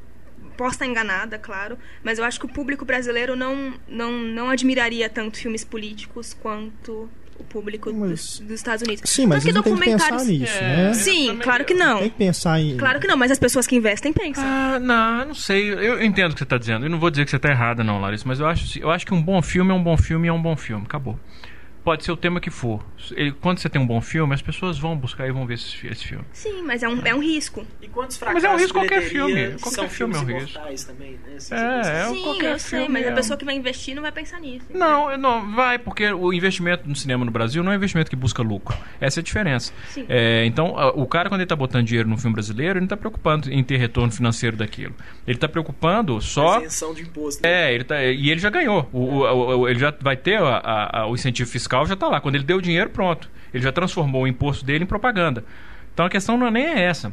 [0.59, 5.09] posso estar enganada, claro, mas eu acho que o público brasileiro não, não, não admiraria
[5.09, 8.11] tanto filmes políticos quanto o público mas...
[8.11, 9.09] dos, dos, Estados Unidos.
[9.09, 10.95] Sim, mas não tem que pensar nisso, é, né?
[10.95, 12.01] Sim, claro que não.
[12.01, 12.77] Tem que pensar em...
[12.77, 14.43] Claro que não, mas as pessoas que investem pensam.
[14.45, 15.73] Ah, não, não sei.
[15.73, 16.85] Eu entendo o que você está dizendo.
[16.87, 19.07] Eu não vou dizer que você está errada, não, Larissa, mas eu acho, eu acho
[19.07, 20.85] que um bom filme é um bom filme e é um bom filme.
[20.85, 21.17] Acabou
[21.89, 22.85] pode ser o tema que for.
[23.41, 26.07] Quando você tem um bom filme, as pessoas vão buscar e vão ver esse, esse
[26.07, 26.23] filme.
[26.35, 27.67] Sim, mas é um, é um risco.
[27.81, 29.59] E quantos fracassos Mas é um risco qualquer filme.
[29.59, 30.61] Qualquer filme é um risco.
[30.87, 31.39] Também, né?
[31.51, 34.03] É, é Sim, qualquer eu sei, filme mas é a pessoa que vai investir não
[34.03, 34.67] vai pensar nisso.
[34.69, 38.17] Não, não, vai, porque o investimento no cinema no Brasil não é um investimento que
[38.17, 38.77] busca lucro.
[39.01, 39.73] Essa é a diferença.
[40.11, 42.99] É, então, o cara, quando ele está botando dinheiro no filme brasileiro, ele não está
[42.99, 44.95] preocupando em ter retorno financeiro daquilo.
[45.27, 46.59] Ele está preocupando só.
[46.59, 47.43] Isenção de imposto.
[47.43, 47.71] Né?
[47.71, 48.87] É, ele tá, e ele já ganhou.
[48.93, 52.21] O, o, o, ele já vai ter a, a, o incentivo fiscal, já está lá.
[52.21, 53.31] Quando ele deu o dinheiro, pronto.
[53.53, 55.45] Ele já transformou o imposto dele em propaganda.
[55.99, 57.13] Então a questão não é nem é essa.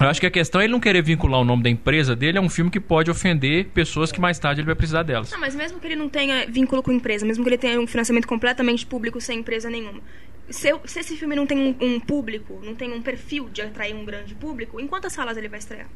[0.00, 2.38] Eu acho que a questão é ele não querer vincular o nome da empresa dele
[2.38, 5.30] a um filme que pode ofender pessoas que mais tarde ele vai precisar delas.
[5.30, 7.78] Não, mas mesmo que ele não tenha vínculo com a empresa, mesmo que ele tenha
[7.78, 10.00] um financiamento completamente público sem empresa nenhuma,
[10.48, 13.60] se, eu, se esse filme não tem um, um, público, não tem um perfil de
[13.60, 15.88] atrair um grande público, em quantas salas ele vai estrear?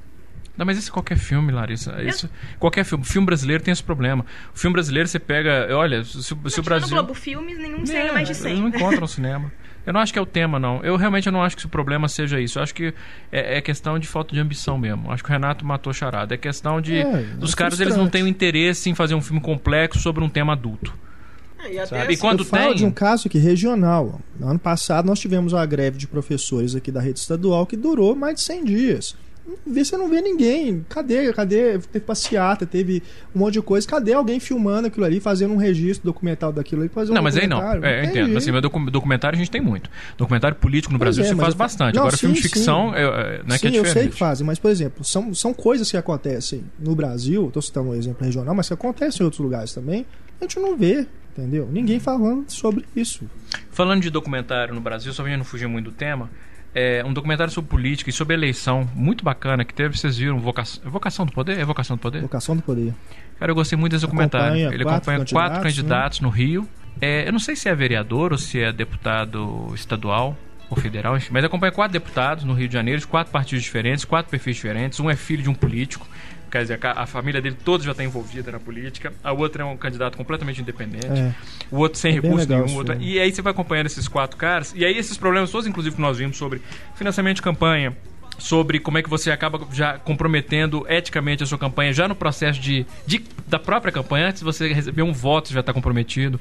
[0.57, 2.03] Não, mas isso é qualquer filme, Larissa.
[2.03, 2.29] Isso,
[2.59, 3.05] qualquer filme.
[3.05, 4.25] Filme brasileiro tem esse problema.
[4.55, 5.69] O filme brasileiro você pega.
[5.77, 6.89] Olha, se, se o Brasil.
[6.89, 8.51] No Globo Filmes, nenhum é, mais de 100.
[8.51, 9.53] Eles não encontram cinema.
[9.87, 10.83] Eu não acho que é o tema, não.
[10.83, 12.59] Eu realmente não acho que o problema seja isso.
[12.59, 12.93] Eu acho que
[13.31, 15.13] é, é questão de falta de ambição mesmo.
[15.13, 16.35] Acho que o Renato matou charada.
[16.35, 16.99] É questão de.
[16.99, 20.25] É, dos é caras, eles não têm o interesse em fazer um filme complexo sobre
[20.25, 20.93] um tema adulto.
[21.61, 22.13] É, e, Sabe?
[22.13, 22.61] e quando eu tem...
[22.61, 24.21] falo de um caso aqui regional.
[24.41, 28.17] No ano passado nós tivemos uma greve de professores aqui da rede estadual que durou
[28.17, 29.17] mais de 100 dias
[29.67, 30.85] vê você não vê ninguém.
[30.89, 31.33] Cadê?
[31.33, 31.79] Cadê?
[31.79, 33.03] Teve passeata, teve
[33.35, 33.87] um monte de coisa.
[33.87, 36.89] Cadê alguém filmando aquilo ali, fazendo um registro documental daquilo ali?
[36.89, 37.63] Fazer um não, mas aí não.
[37.85, 38.37] É, eu entendo.
[38.37, 38.51] Assim,
[38.91, 39.91] documentário a gente tem muito.
[40.17, 41.59] Documentário político no Brasil é, se faz eu...
[41.59, 41.95] bastante.
[41.95, 43.77] Não, Agora, sim, filme de ficção é, é, não é sim, que é diferente.
[43.77, 47.63] eu sei que fazem, mas, por exemplo, são, são coisas que acontecem no Brasil, estou
[47.63, 50.07] citando um exemplo regional, mas que acontecem em outros lugares também,
[50.41, 51.07] a gente não vê
[51.39, 51.69] entendeu?
[51.71, 53.29] Ninguém falando sobre isso.
[53.71, 56.31] Falando de documentário no Brasil, só para não fugir muito do tema,
[56.77, 60.83] é, um documentário sobre política e sobre eleição, muito bacana, que teve, vocês viram, Vocação,
[60.85, 61.59] Vocação do Poder?
[61.59, 62.21] É Vocação do Poder?
[62.21, 62.93] Vocação do Poder.
[63.39, 64.49] Cara, eu gostei muito desse documentário.
[64.49, 66.27] Acompanha Ele quatro acompanha candidatos, quatro candidatos né?
[66.27, 66.69] no Rio.
[67.01, 70.37] É, eu não sei se é vereador ou se é deputado estadual
[70.69, 74.57] ou federal, mas acompanha quatro deputados no Rio de Janeiro, quatro partidos diferentes, quatro perfis
[74.57, 75.01] diferentes.
[75.01, 76.07] Um é filho de um político,
[76.57, 79.77] quer dizer, a família dele toda já está envolvida na política, a outra é um
[79.77, 81.35] candidato completamente independente, é.
[81.71, 82.77] o outro sem é recurso nenhum.
[82.77, 82.97] Outro...
[83.01, 86.01] E aí você vai acompanhando esses quatro caras, e aí esses problemas todos, inclusive, que
[86.01, 86.63] nós vimos sobre
[86.95, 87.97] financiamento de campanha,
[88.39, 92.61] sobre como é que você acaba já comprometendo eticamente a sua campanha já no processo
[92.61, 96.41] de, de da própria campanha, antes de você receber um voto, já está comprometido.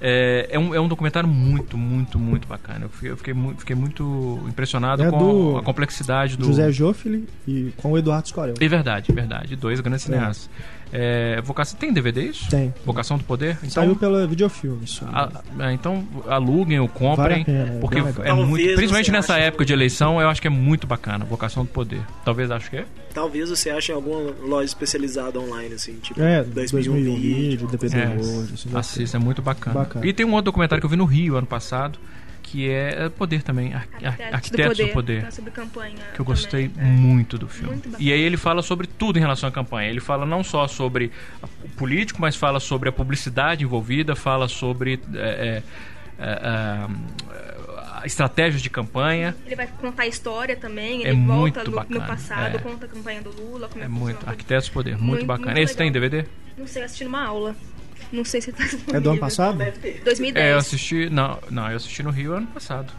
[0.00, 2.84] É, é, um, é um documentário muito, muito, muito bacana.
[2.84, 6.46] Eu fiquei, eu fiquei, muito, fiquei muito impressionado é com a complexidade do.
[6.46, 8.54] José Joffre e com o Eduardo Scorel.
[8.60, 9.56] É verdade, verdade.
[9.56, 10.48] Dois grandes cineastas.
[10.58, 10.77] É,
[11.44, 12.48] vocação, tem DVD isso?
[12.48, 12.72] Tem.
[12.84, 13.56] Vocação do Poder?
[13.58, 14.84] Então, Saiu pela videofilme.
[14.84, 15.04] Isso.
[15.06, 17.44] A, é, então aluguem ou comprem.
[17.44, 18.64] Vale pena, porque é, muito.
[18.74, 21.24] Principalmente nessa época de eleição, eu acho que é muito bacana.
[21.24, 22.00] Vocação do Poder.
[22.24, 22.86] Talvez acho que é.
[23.12, 27.98] Talvez você ache em alguma loja especializada online, assim, tipo é, 2001, 2001 vídeo, DVD
[27.98, 28.54] é, hoje.
[28.54, 29.80] Assim, assista, é muito bacana.
[29.80, 30.06] bacana.
[30.06, 31.98] E tem um outro documentário que eu vi no Rio ano passado
[32.50, 36.68] que é, Poder também, Arquitetos, Arquitetos do Poder, do poder sobre campanha que eu gostei
[36.68, 36.92] também, é.
[36.92, 37.74] muito do filme.
[37.74, 39.90] Muito e aí ele fala sobre tudo em relação à campanha.
[39.90, 44.98] Ele fala não só sobre o político, mas fala sobre a publicidade envolvida, fala sobre
[45.14, 45.62] é,
[46.18, 49.36] é, é estratégias de campanha.
[49.44, 52.58] Ele vai contar a história também, é ele volta no, no, passado, é.
[52.58, 53.68] conta a campanha do Lula.
[53.68, 54.26] Como é, é muito.
[54.26, 55.52] Arquitetos do Poder, muito, muito bacana.
[55.52, 56.24] Muito Esse tem DVD?
[56.56, 57.54] Não sei, assistindo uma aula.
[58.12, 59.58] Não sei se tá É do ano passado?
[60.04, 60.36] 2010.
[60.36, 61.10] É, eu assisti.
[61.10, 62.92] Não, não, eu assisti no Rio ano passado.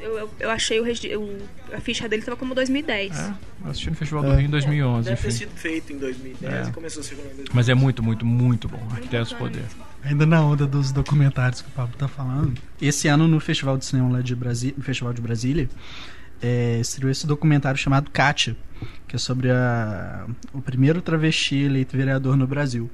[0.00, 0.84] Eu, eu, eu achei o,
[1.20, 1.38] o,
[1.74, 3.18] a ficha dele tava como 2010.
[3.18, 4.28] É, eu assisti no Festival é.
[4.28, 5.08] do Rio em 2011.
[5.08, 5.28] Deve enfim.
[5.28, 6.70] ter sido feito em 2010 é.
[6.70, 7.18] e começou a ser
[7.52, 8.82] Mas é muito, muito, muito bom.
[8.90, 9.64] Arquitetos Poder.
[10.02, 12.54] Ainda na onda dos documentários que o Pablo tá falando.
[12.80, 15.68] Esse ano no Festival de Cinema lá de Brasília, no Festival de Brasília,
[16.40, 18.56] é, estreou esse documentário chamado Kátia,
[19.08, 22.90] que é sobre a, o primeiro travesti eleito vereador no Brasil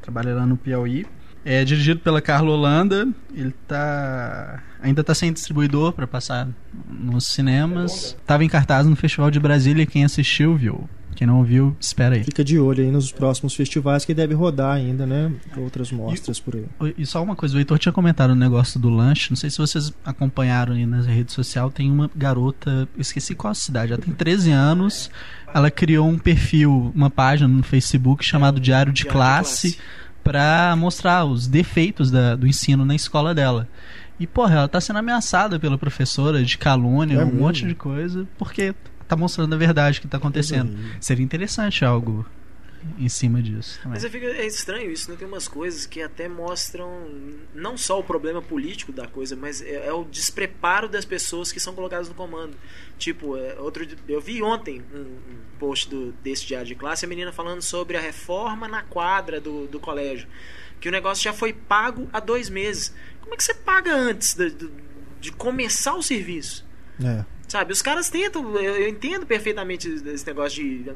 [0.00, 1.06] trabalha lá no Piauí.
[1.44, 3.08] É dirigido pela Carla Holanda.
[3.34, 6.48] Ele tá ainda tá sem distribuidor para passar
[6.90, 8.16] nos cinemas.
[8.26, 10.88] Tava em cartaz no Festival de Brasília, quem assistiu viu.
[11.14, 12.24] Quem não viu, espera aí.
[12.24, 15.30] Fica de olho aí nos próximos festivais que deve rodar ainda, né?
[15.56, 16.94] Outras mostras e, por aí.
[16.96, 19.30] E só uma coisa, o Heitor tinha comentado o um negócio do lanche.
[19.30, 21.70] Não sei se vocês acompanharam aí nas redes sociais.
[21.74, 25.10] Tem uma garota, eu esqueci qual cidade, ela tem 13 anos.
[25.54, 29.78] Ela criou um perfil, uma página no Facebook chamado Diário de classe.
[30.22, 33.68] Para mostrar os defeitos da, do ensino na escola dela.
[34.18, 37.40] E, porra, ela tá sendo ameaçada pela professora de calúnia, é um mesmo?
[37.40, 38.74] monte de coisa, porque
[39.08, 40.72] tá mostrando a verdade que tá acontecendo.
[41.00, 42.24] Seria interessante algo
[42.98, 43.78] em cima disso.
[43.82, 44.00] Também.
[44.00, 45.16] Mas fico, é estranho isso, né?
[45.16, 47.08] Tem umas coisas que até mostram
[47.54, 51.60] não só o problema político da coisa, mas é, é o despreparo das pessoas que
[51.60, 52.56] são colocadas no comando.
[52.98, 57.08] Tipo, é, outro, eu vi ontem um, um, post do, desse diário de classe, a
[57.08, 60.28] menina falando sobre a reforma na quadra do, do colégio.
[60.80, 62.94] Que o negócio já foi pago há dois meses.
[63.20, 64.70] Como é que você paga antes de, de,
[65.20, 66.66] de começar o serviço?
[67.02, 67.24] É.
[67.52, 70.90] Sabe, os caras tentam, eu, eu, entendo perfeitamente esse negócio de.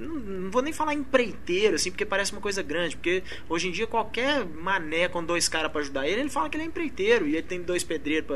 [0.00, 2.96] Não, não, vou nem falar empreiteiro, assim, porque parece uma coisa grande.
[2.96, 6.56] Porque hoje em dia qualquer mané com dois caras para ajudar ele, ele fala que
[6.56, 8.26] ele é empreiteiro e ele tem dois pedreiros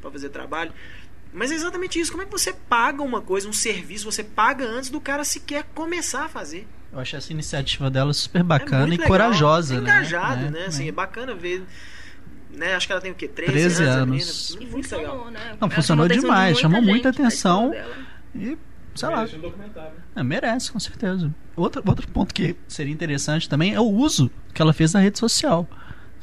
[0.00, 0.72] para fazer trabalho.
[1.32, 2.12] Mas é exatamente isso.
[2.12, 5.64] Como é que você paga uma coisa, um serviço, você paga antes do cara sequer
[5.74, 6.64] começar a fazer?
[6.92, 10.50] Eu acho essa iniciativa dela super bacana é e legal, corajosa, é engajado, né?
[10.50, 10.66] né?
[10.66, 10.88] Assim, é.
[10.90, 11.64] é bacana ver
[12.56, 12.74] né?
[12.74, 13.28] Acho que ela tem o quê?
[13.28, 14.56] 13, 13 anos.
[14.56, 14.70] anos.
[14.70, 15.30] Muito legal.
[15.30, 15.56] Né?
[15.60, 17.72] Não, funcionou demais, chamou muita atenção.
[18.34, 18.58] E,
[18.94, 19.48] sei merece lá.
[20.16, 21.32] Um é, merece, com certeza.
[21.54, 25.18] Outro, outro ponto que seria interessante também é o uso que ela fez da rede
[25.18, 25.68] social.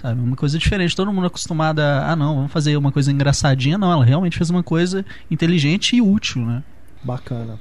[0.01, 0.19] Sabe?
[0.19, 0.95] Uma coisa diferente.
[0.95, 3.77] Todo mundo acostumado a, ah, não, vamos fazer uma coisa engraçadinha.
[3.77, 6.63] Não, ela realmente fez uma coisa inteligente e útil, né?
[7.03, 7.59] Bacana.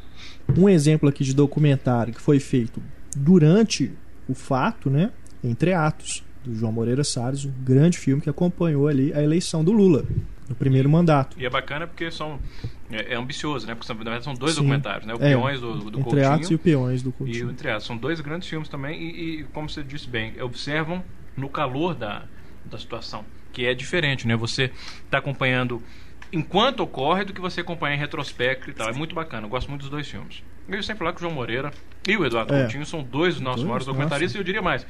[0.56, 2.82] Um exemplo aqui de documentário que foi feito
[3.16, 3.92] durante
[4.28, 5.10] o fato, né?
[5.42, 9.72] Entre atos do João Moreira Salles, um grande filme que acompanhou ali a eleição do
[9.72, 10.04] Lula
[10.48, 11.36] no primeiro mandato.
[11.40, 12.38] E é bacana porque são
[12.90, 13.74] é, é ambicioso, né?
[13.74, 14.60] Porque na verdade são dois Sim.
[14.60, 15.14] documentários, né?
[15.14, 17.38] O é, Peões do, do Entre Coutinho Atos e o Peões do Coutinho.
[17.38, 17.86] E o Entre Atos.
[17.86, 21.02] São dois grandes filmes também e, e, como você disse bem, observam
[21.36, 22.24] no calor da,
[22.64, 24.36] da situação, que é diferente, né?
[24.36, 24.70] Você
[25.04, 25.82] está acompanhando
[26.32, 28.88] enquanto ocorre do que você acompanha em retrospecto e tal.
[28.88, 29.46] É muito bacana.
[29.46, 30.42] Eu gosto muito dos dois filmes.
[30.68, 31.72] Eu sempre falo que o João Moreira
[32.06, 32.62] e o Eduardo é.
[32.62, 34.38] Coutinho são dois dos nossos dois, maiores documentaristas nossa.
[34.38, 34.86] e eu diria mais.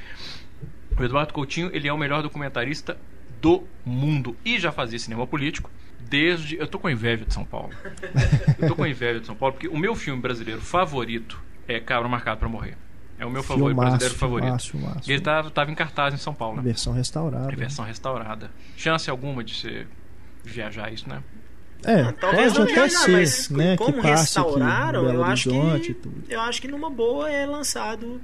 [0.99, 2.97] O Eduardo Coutinho, ele é o melhor documentarista
[3.41, 6.57] do mundo e já fazia cinema político desde.
[6.57, 7.71] Eu tô com inveja de São Paulo.
[8.59, 12.09] Eu tô com inveja de São Paulo porque o meu filme brasileiro favorito é Cabra
[12.09, 12.77] Marcado para Morrer.
[13.19, 14.59] É o meu favorito, brasileiro favorito.
[14.63, 16.57] Filmaço, ele estava tava em cartaz em São Paulo.
[16.57, 16.63] Né?
[16.63, 17.55] Versão restaurada.
[17.55, 18.51] versão restaurada.
[18.77, 19.87] Chance alguma de você
[20.45, 21.23] viajar isso, né?
[21.85, 25.97] É, ah, talvez pode até ser, mas né, como restauraram, eu acho que
[26.29, 28.21] eu acho que numa boa é lançado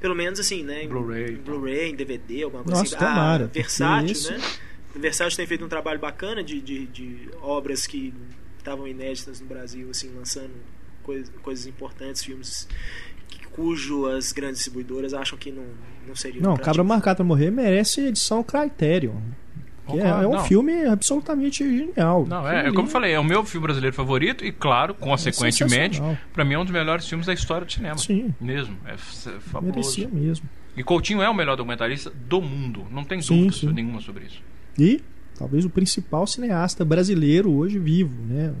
[0.00, 0.86] pelo menos assim, né?
[0.86, 1.36] Blu-ray.
[1.36, 3.04] Blu-ray, DVD, alguma coisa Nossa, assim.
[3.04, 4.40] Tomara, ah, versátil, né?
[4.96, 8.12] Versátil tem feito um trabalho bacana de, de, de obras que
[8.58, 10.52] estavam inéditas no Brasil, assim, lançando
[11.02, 12.66] coisa, coisas importantes, filmes
[13.28, 15.66] que, cujo as grandes distribuidoras acham que não,
[16.06, 16.40] não seria.
[16.40, 19.20] Não, Cabra Marcado pra Morrer merece edição Criterion.
[19.98, 20.44] É, é, um não.
[20.44, 22.26] filme absolutamente genial.
[22.26, 26.00] Não, é, é, como eu falei, é o meu filme brasileiro favorito e, claro, consequentemente,
[26.00, 27.98] é para mim é um dos melhores filmes da história do cinema.
[27.98, 28.34] Sim.
[28.40, 28.76] Mesmo.
[28.86, 29.78] É, é fabuloso.
[29.78, 30.48] Merecia mesmo.
[30.76, 32.86] E Coutinho é o melhor documentarista do mundo.
[32.90, 33.72] Não tem sim, dúvida sim.
[33.72, 34.42] nenhuma sobre isso.
[34.78, 35.02] E
[35.36, 38.52] talvez o principal cineasta brasileiro hoje vivo, né?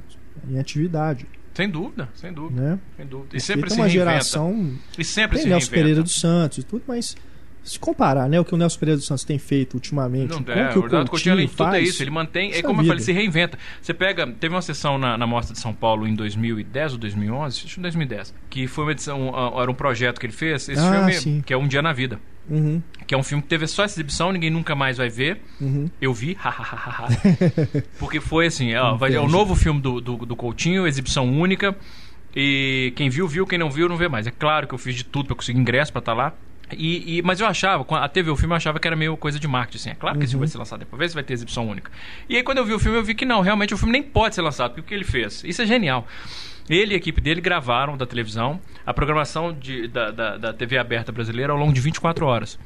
[0.48, 1.26] Em atividade.
[1.54, 2.60] Sem dúvida, sem dúvida.
[2.60, 2.78] Né?
[2.96, 3.36] Sem dúvida.
[3.36, 4.10] E sempre tem se uma reinventa.
[4.10, 4.72] geração.
[4.98, 7.16] E sempre tem se Nelson Pereira dos Santos e tudo, mas
[7.62, 10.68] se comparar, né, o que o Nelson Pereira dos Santos tem feito ultimamente, não, é,
[10.68, 12.80] o que o, o Coutinho, Coutinho além de tudo é isso, ele mantém, é como
[12.80, 12.84] vida.
[12.84, 13.58] eu falei, se reinventa.
[13.80, 17.64] Você pega, teve uma sessão na, na Mostra de São Paulo em 2010 ou 2011,
[17.64, 20.92] acho que 2010, que foi uma edição, era um projeto que ele fez, esse ah,
[20.92, 21.42] filme, sim.
[21.44, 22.18] que é Um Dia na Vida.
[22.48, 22.82] Uhum.
[23.06, 25.40] Que é um filme que teve só essa exibição, ninguém nunca mais vai ver.
[25.60, 25.88] Uhum.
[26.00, 26.36] Eu vi,
[27.98, 31.76] porque foi assim, ó, vai, é o novo filme do, do, do Coutinho, exibição única.
[32.34, 34.26] E quem viu, viu, quem não viu, não vê mais.
[34.26, 36.34] É claro que eu fiz de tudo para conseguir ingresso para estar tá lá.
[36.78, 39.16] E, e, mas eu achava, quando a TV o filme, eu achava que era meio
[39.16, 39.76] coisa de marketing.
[39.76, 39.90] Assim.
[39.90, 40.24] É claro que uhum.
[40.24, 41.90] esse filme vai ser lançado depois, vai ter exibição única.
[42.28, 44.02] E aí, quando eu vi o filme, eu vi que não, realmente o filme nem
[44.02, 45.42] pode ser lançado, porque o que ele fez?
[45.44, 46.06] Isso é genial.
[46.68, 50.78] Ele e a equipe dele gravaram da televisão a programação de, da, da, da TV
[50.78, 52.58] aberta brasileira ao longo de 24 horas.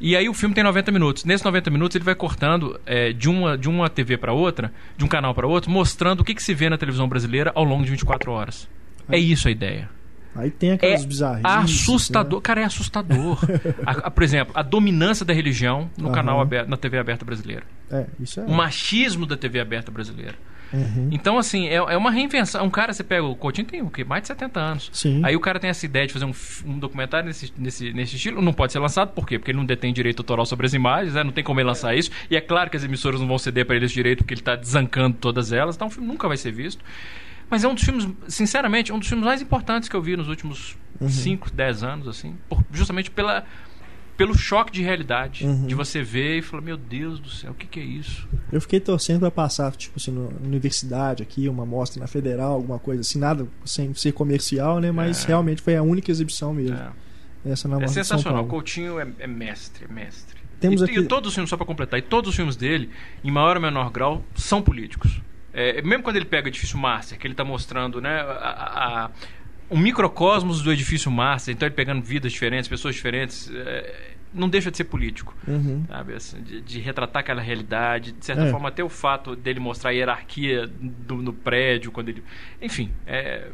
[0.00, 1.24] E aí o filme tem 90 minutos.
[1.24, 5.04] Nesses 90 minutos ele vai cortando é, de, uma, de uma TV para outra, de
[5.04, 7.84] um canal para outro, mostrando o que, que se vê na televisão brasileira ao longo
[7.84, 8.68] de 24 horas.
[9.08, 9.88] É isso a ideia.
[10.34, 11.44] Aí tem aquelas é bizarrices.
[11.44, 12.38] Assustador.
[12.38, 12.42] Né?
[12.42, 13.38] Cara, é assustador.
[13.84, 16.12] a, a, por exemplo, a dominância da religião no uhum.
[16.12, 17.64] canal aberto, na TV aberta brasileira.
[17.90, 18.44] É, isso é.
[18.44, 20.34] O machismo da TV aberta brasileira.
[20.72, 21.08] Uhum.
[21.12, 22.64] Então, assim, é, é, uma reinvenção.
[22.64, 24.04] Um cara, você pega o Coutinho, tem o quê?
[24.04, 24.90] Mais de 70 anos.
[24.92, 25.20] Sim.
[25.22, 26.32] Aí o cara tem essa ideia de fazer um,
[26.64, 28.40] um documentário nesse, nesse, nesse estilo.
[28.40, 29.38] Não pode ser lançado, por quê?
[29.38, 31.22] Porque ele não detém direito autoral sobre as imagens, né?
[31.22, 32.10] não tem como ele lançar isso.
[32.30, 34.40] E é claro que as emissoras não vão ceder para ele esse direito, porque ele
[34.40, 35.76] está desancando todas elas.
[35.76, 36.82] Então o filme nunca vai ser visto.
[37.52, 40.26] Mas é um dos filmes, sinceramente, um dos filmes mais importantes que eu vi nos
[40.26, 40.74] últimos
[41.06, 41.54] 5, uhum.
[41.54, 42.34] 10 anos, assim.
[42.48, 43.44] Por, justamente pela
[44.16, 45.44] pelo choque de realidade.
[45.44, 45.66] Uhum.
[45.66, 48.26] De você ver e falar, meu Deus do céu, o que, que é isso?
[48.50, 52.78] Eu fiquei torcendo para passar, tipo assim, na universidade aqui, uma mostra na federal, alguma
[52.78, 54.90] coisa assim, nada sem ser comercial, né?
[54.90, 55.28] Mas é.
[55.28, 56.76] realmente foi a única exibição mesmo.
[56.76, 57.50] É.
[57.50, 58.46] Essa na é sensacional.
[58.46, 60.40] Coutinho é, é, mestre, é mestre.
[60.58, 61.00] Temos e, aqui...
[61.00, 62.88] e todos os filmes, só para completar, e todos os filmes dele,
[63.22, 65.20] em maior ou menor grau, são políticos.
[65.54, 69.10] É, mesmo quando ele pega o edifício Master, que ele está mostrando né, a, a,
[69.70, 74.70] um microcosmos do edifício Master, então ele pegando vidas diferentes, pessoas diferentes, é, não deixa
[74.70, 75.84] de ser político, uhum.
[75.86, 76.14] sabe?
[76.14, 78.50] Assim, de, de, retratar aquela realidade, de certa é.
[78.50, 82.22] forma até o fato dele mostrar a hierarquia do, no prédio, quando ele,
[82.60, 83.48] enfim, é,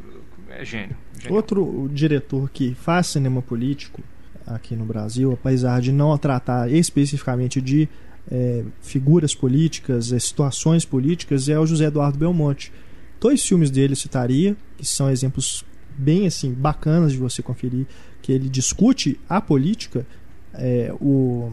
[0.50, 0.96] é gênio.
[1.18, 1.34] Genial.
[1.34, 4.02] Outro diretor que faz cinema político
[4.46, 7.88] aqui no Brasil, apesar de não tratar especificamente de
[8.30, 12.72] é, figuras políticas, é, situações políticas, é o José Eduardo Belmonte.
[13.20, 15.64] Dois filmes dele citaria, que são exemplos
[15.96, 17.86] bem assim bacanas de você conferir,
[18.22, 20.06] que ele discute a política,
[20.54, 21.50] é, o,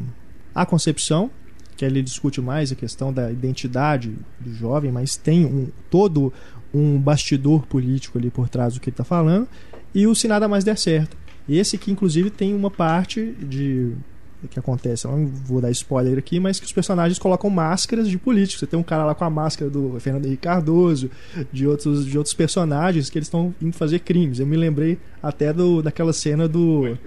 [0.53, 1.31] a concepção,
[1.75, 6.31] que ele discute mais a questão da identidade do jovem, mas tem um, todo
[6.73, 9.47] um bastidor político ali por trás do que ele está falando,
[9.93, 11.17] e o Se Nada Mais Der Certo.
[11.47, 13.93] Esse que inclusive tem uma parte de
[14.49, 18.17] que acontece, eu não vou dar spoiler aqui, mas que os personagens colocam máscaras de
[18.17, 18.59] políticos.
[18.59, 21.09] Você tem um cara lá com a máscara do Fernando Henrique Cardoso,
[21.51, 24.39] de outros, de outros personagens que eles estão indo fazer crimes.
[24.39, 26.97] Eu me lembrei até do, daquela cena do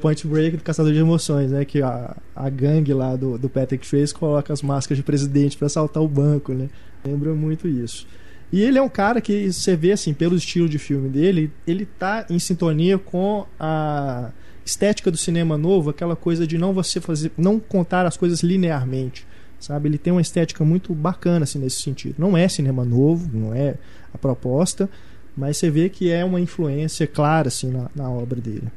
[0.00, 1.64] Point Break, do Caçador de Emoções, né?
[1.64, 5.66] Que a, a gangue lá do, do Patrick Trace coloca as máscaras de presidente para
[5.66, 6.68] assaltar o banco, né?
[7.04, 8.06] Lembra muito isso.
[8.52, 11.86] E ele é um cara que você vê assim, pelo estilo de filme dele, ele
[11.86, 14.30] tá em sintonia com a
[14.64, 19.26] estética do cinema novo, aquela coisa de não você fazer, não contar as coisas linearmente,
[19.58, 19.88] sabe?
[19.88, 22.16] Ele tem uma estética muito bacana assim nesse sentido.
[22.18, 23.76] Não é cinema novo, não é
[24.12, 24.88] a proposta,
[25.36, 28.68] mas você vê que é uma influência clara assim na, na obra dele.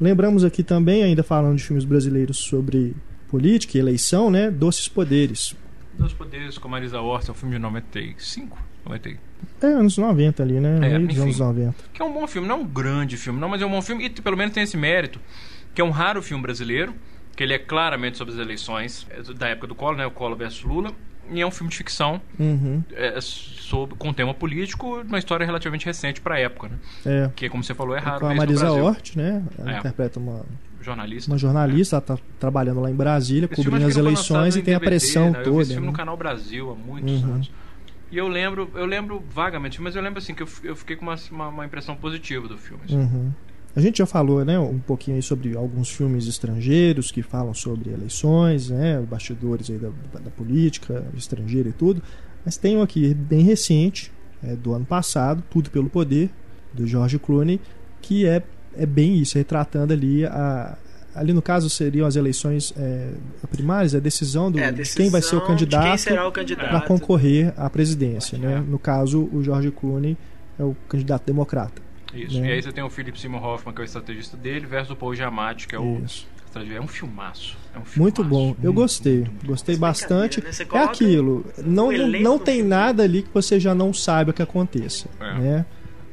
[0.00, 2.96] Lembramos aqui também, ainda falando de filmes brasileiros sobre
[3.28, 4.50] política e eleição, né?
[4.50, 5.54] Doces Poderes.
[5.96, 9.31] Doces Poderes com Marisa Hort, é um filme de 95, 90.
[9.60, 10.78] É, anos 90 ali, né?
[10.82, 11.74] É, enfim, anos 90.
[11.92, 13.82] Que é um bom filme, não é um grande filme, não, mas é um bom
[13.82, 15.20] filme e pelo menos tem esse mérito,
[15.74, 16.94] que é um raro filme brasileiro,
[17.36, 20.06] que ele é claramente sobre as eleições é, da época do Collor, né?
[20.06, 20.92] O Collor versus Lula.
[21.30, 22.82] E é um filme de ficção uhum.
[22.92, 26.78] é, sobre, com tema político, uma história relativamente recente para a época, né?
[27.06, 27.30] É.
[27.34, 28.20] Que, como você falou, é raro.
[28.20, 29.42] Com a Marisa Hort, né?
[29.56, 29.78] Ela é.
[29.78, 30.44] interpreta uma
[30.82, 31.30] jornalista.
[31.30, 34.86] Uma jornalista, ela está trabalhando lá em Brasília, Esse cobrindo as eleições e tem DVD,
[34.86, 35.38] a pressão né?
[35.38, 35.48] toda.
[35.48, 35.92] Eu vi esse filme né?
[35.92, 37.34] no canal Brasil há muitos uhum.
[37.34, 37.50] anos.
[38.12, 41.06] E eu lembro, eu lembro vagamente, mas eu lembro assim que eu, eu fiquei com
[41.06, 42.82] uma, uma, uma impressão positiva do filme.
[42.84, 42.96] Assim.
[42.96, 43.32] Uhum.
[43.74, 48.68] A gente já falou né, um pouquinho sobre alguns filmes estrangeiros que falam sobre eleições,
[48.68, 49.88] né, bastidores aí da,
[50.20, 52.02] da política estrangeira e tudo.
[52.44, 54.12] Mas tem um aqui bem recente,
[54.44, 56.28] é, do ano passado, Tudo pelo Poder,
[56.70, 57.58] do George Clooney,
[58.02, 58.42] que é,
[58.76, 60.76] é bem isso, retratando ali a,
[61.14, 63.10] ali no caso seriam as eleições é,
[63.50, 66.68] primárias, a decisão, do, é, decisão de quem vai ser o candidato, candidato.
[66.68, 68.38] para concorrer à presidência.
[68.38, 68.64] Né?
[68.66, 70.16] No caso, o George Clooney
[70.58, 71.82] é o candidato democrata.
[72.14, 72.40] Isso.
[72.40, 72.48] Né?
[72.48, 74.96] E aí você tem o Philip Seymour Hoffman, que é o estrategista dele, versus o
[74.96, 76.26] Paul Giamatti, que é o Isso.
[76.54, 77.56] É um filmaço.
[77.74, 77.98] É um filmaço.
[77.98, 78.54] Muito bom.
[78.62, 79.20] Eu gostei.
[79.20, 80.42] Muito, muito gostei bastante.
[80.42, 80.50] Né?
[80.74, 81.46] É aquilo.
[81.64, 85.08] Não, não, não tem nada ali que você já não saiba que aconteça.
[85.18, 85.38] É.
[85.38, 85.66] Né?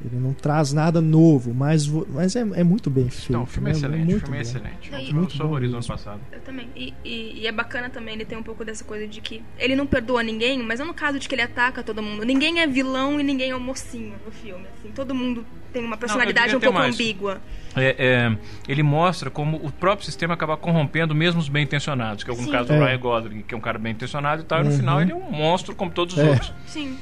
[0.04, 3.34] Ele não traz nada novo, mas, mas é, é muito bem feito.
[3.34, 3.78] Não, o filme é né?
[3.78, 4.16] excelente.
[4.16, 4.92] o filme é excelente.
[4.92, 6.20] Não, muito bom ano passado.
[6.32, 6.70] Eu também.
[6.76, 9.76] E, e, e, é bacana também ele tem um pouco dessa coisa de que ele
[9.76, 12.24] não perdoa ninguém, mas não no caso de que ele ataca todo mundo.
[12.24, 14.66] Ninguém é vilão e ninguém é o mocinho no filme.
[14.78, 16.96] Assim, todo mundo tem uma personalidade não, um pouco mais.
[16.96, 17.42] ambígua.
[17.76, 18.38] É, é,
[18.68, 22.50] ele mostra como o próprio sistema acaba corrompendo mesmo os bem intencionados, que é no
[22.50, 22.86] caso do é.
[22.86, 24.66] Ryan Gosling, que é um cara bem intencionado e tal, uhum.
[24.66, 26.30] e no final ele é um monstro como todos os é.
[26.30, 26.54] outros.
[26.66, 26.98] Sim.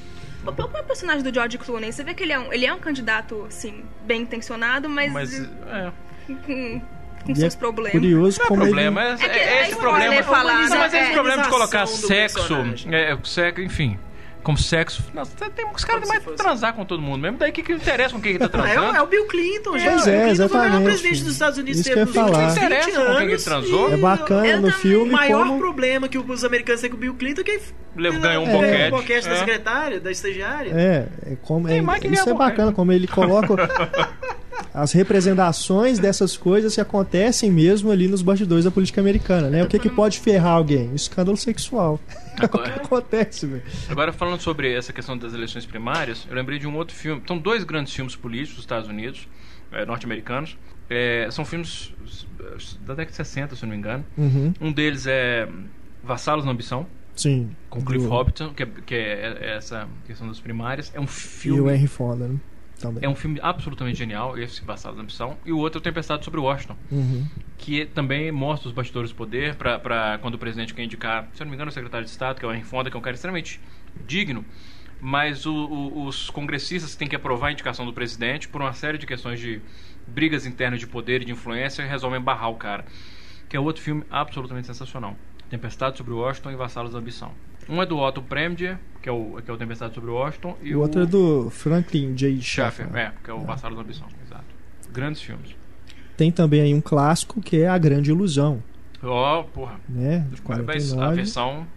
[0.45, 2.79] O próprio personagem do George Clooney, você vê que ele é um, ele é um
[2.79, 5.11] candidato, assim, bem intencionado, mas.
[5.11, 5.41] Mas.
[5.41, 5.91] É.
[6.45, 6.81] Com,
[7.25, 7.91] com seus é problemas.
[7.91, 9.23] Curioso não como é problema, ele...
[9.23, 10.23] é, é, é, esse problema.
[10.23, 12.53] Falar, não, mas é esse problema de colocar sexo,
[12.91, 13.97] é, sexo, enfim
[14.47, 15.03] como sexo.
[15.13, 17.37] Nossa, tem uns caras que mais transar com todo mundo mesmo.
[17.37, 18.95] Daí o que, que interessa com quem ele tá transando?
[18.95, 20.09] É, é o Bill Clinton, é, gente.
[20.09, 20.71] É, exatamente.
[20.71, 22.47] Foi o presidente dos Estados Unidos Isso que eu falar.
[22.47, 23.93] Que interessa com quem ele transou.
[23.93, 25.09] É bacana no filme.
[25.09, 25.59] O maior como...
[25.59, 27.59] problema que os americanos têm com o Bill Clinton é que
[27.97, 28.73] ele ganhou um boquete.
[28.73, 29.39] É, um boquete da é.
[29.39, 30.71] secretária, da estagiária.
[30.73, 31.79] É, é como, é,
[32.09, 33.53] isso é bacana, como ele coloca
[34.77, 39.63] as representações dessas coisas que acontecem mesmo ali nos bastidores da política americana, né?
[39.63, 40.93] O que, que pode ferrar alguém?
[40.93, 41.99] Escândalo sexual.
[42.37, 43.63] Agora, é o que acontece, velho.
[43.89, 47.23] Agora, falando sobre essa questão das eleições primárias, eu lembrei de um outro filme.
[47.27, 49.27] São dois grandes filmes políticos dos Estados Unidos,
[49.71, 50.55] é, norte-americanos.
[50.87, 51.91] É, são filmes
[52.85, 54.05] da década de 60, se não me engano.
[54.15, 54.53] Uhum.
[54.61, 55.49] Um deles é
[56.03, 56.85] Vassalos na Ambição.
[57.15, 57.49] Sim.
[57.67, 58.11] Com Cliff do...
[58.11, 60.91] Hobbiton, que, é, que é essa questão das primárias.
[60.93, 61.57] É um filme.
[61.57, 62.35] E o Henry Fonda, né?
[62.79, 63.03] Também.
[63.03, 65.37] É um filme absolutamente genial, esse Bastardo da Ambição.
[65.45, 67.25] E o outro é o Tempestade sobre Washington, uhum.
[67.57, 71.45] que também mostra os bastidores do poder para quando o presidente quer indicar, se eu
[71.45, 73.01] não me engano, o secretário de Estado, que é o Henry Fonda, que é um
[73.01, 73.59] cara extremamente
[74.05, 74.45] digno,
[74.99, 78.97] mas o, o, os congressistas têm que aprovar a indicação do presidente por uma série
[78.97, 79.61] de questões de
[80.07, 82.85] brigas internas de poder e de influência e resolvem barrar o cara.
[83.49, 85.15] Que é outro filme absolutamente sensacional.
[85.49, 87.31] Tempestade sobre Washington e Vassalos da Ambição.
[87.69, 90.55] Um é do Otto Preminger, que é o, que é o Tempestade sobre Washington.
[90.61, 92.41] E o, o outro é do Franklin J.
[92.41, 92.87] Schaffer.
[92.95, 93.43] É, que é o é.
[93.43, 94.45] Bastardo da Ambição, exato.
[94.91, 95.55] Grandes filmes.
[96.15, 98.63] Tem também aí um clássico que é A Grande Ilusão.
[99.03, 99.79] Ó, oh, porra.
[99.87, 100.25] Né?
[100.65, 101.67] Mas a versão...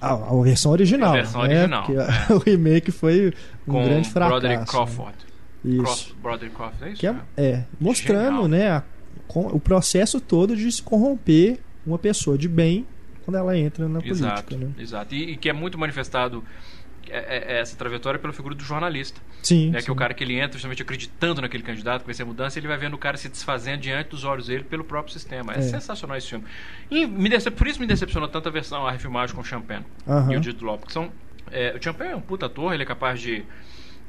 [0.00, 1.10] A, a, versão original.
[1.10, 1.60] A versão né?
[1.60, 1.86] original.
[1.88, 2.32] É.
[2.34, 3.32] o remake foi
[3.66, 4.40] um Com grande fracasso.
[4.40, 4.66] Broderick né?
[4.66, 5.16] Crawford.
[5.64, 5.82] Né?
[5.82, 6.16] Isso.
[6.20, 7.00] Broderick Crawford, é isso?
[7.00, 8.48] Que é, é mostrando Genial.
[8.48, 8.82] né, a,
[9.34, 12.86] o processo todo de se corromper uma pessoa de bem
[13.24, 14.56] quando ela entra na exato, política.
[14.56, 14.82] Né?
[14.82, 16.44] Exato, e, e, que é muito manifestado
[17.08, 19.20] é, é, é essa trajetória pela figura do jornalista.
[19.42, 19.84] Sim, né, sim.
[19.84, 22.58] Que é o cara que ele entra justamente acreditando naquele candidato, que vai ser mudança,
[22.58, 25.54] e ele vai vendo o cara se desfazendo diante dos olhos dele pelo próprio sistema.
[25.54, 25.62] É, é.
[25.62, 26.44] sensacional esse filme.
[26.90, 27.56] E me decep...
[27.56, 30.32] por isso me decepcionou tanto a versão, a refilmagem com o Champagne uh -huh.
[30.32, 31.10] e o Jude Law, porque são...
[31.50, 33.44] É, o Champagne é um puta ator, ele é capaz de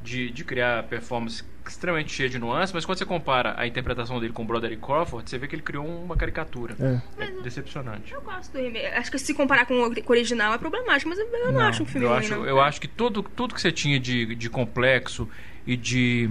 [0.06, 4.32] de, de criar performance extremamente cheia de nuances, mas quando você compara a interpretação dele
[4.32, 6.76] com o Broderick Crawford, você vê que ele criou uma caricatura.
[6.80, 8.14] É, é decepcionante.
[8.14, 8.86] Eu gosto do remake.
[8.86, 11.86] Acho que se comparar com o original é problemático, mas eu não, não acho um
[11.86, 12.46] filme eu ruim, acho, não.
[12.46, 15.28] Eu acho que tudo, tudo que você tinha de, de complexo
[15.66, 16.30] e de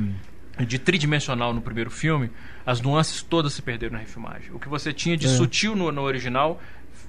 [0.56, 2.30] de tridimensional no primeiro filme,
[2.64, 4.52] as nuances todas se perderam na refilmagem.
[4.52, 5.28] O que você tinha de é.
[5.28, 6.62] sutil no, no original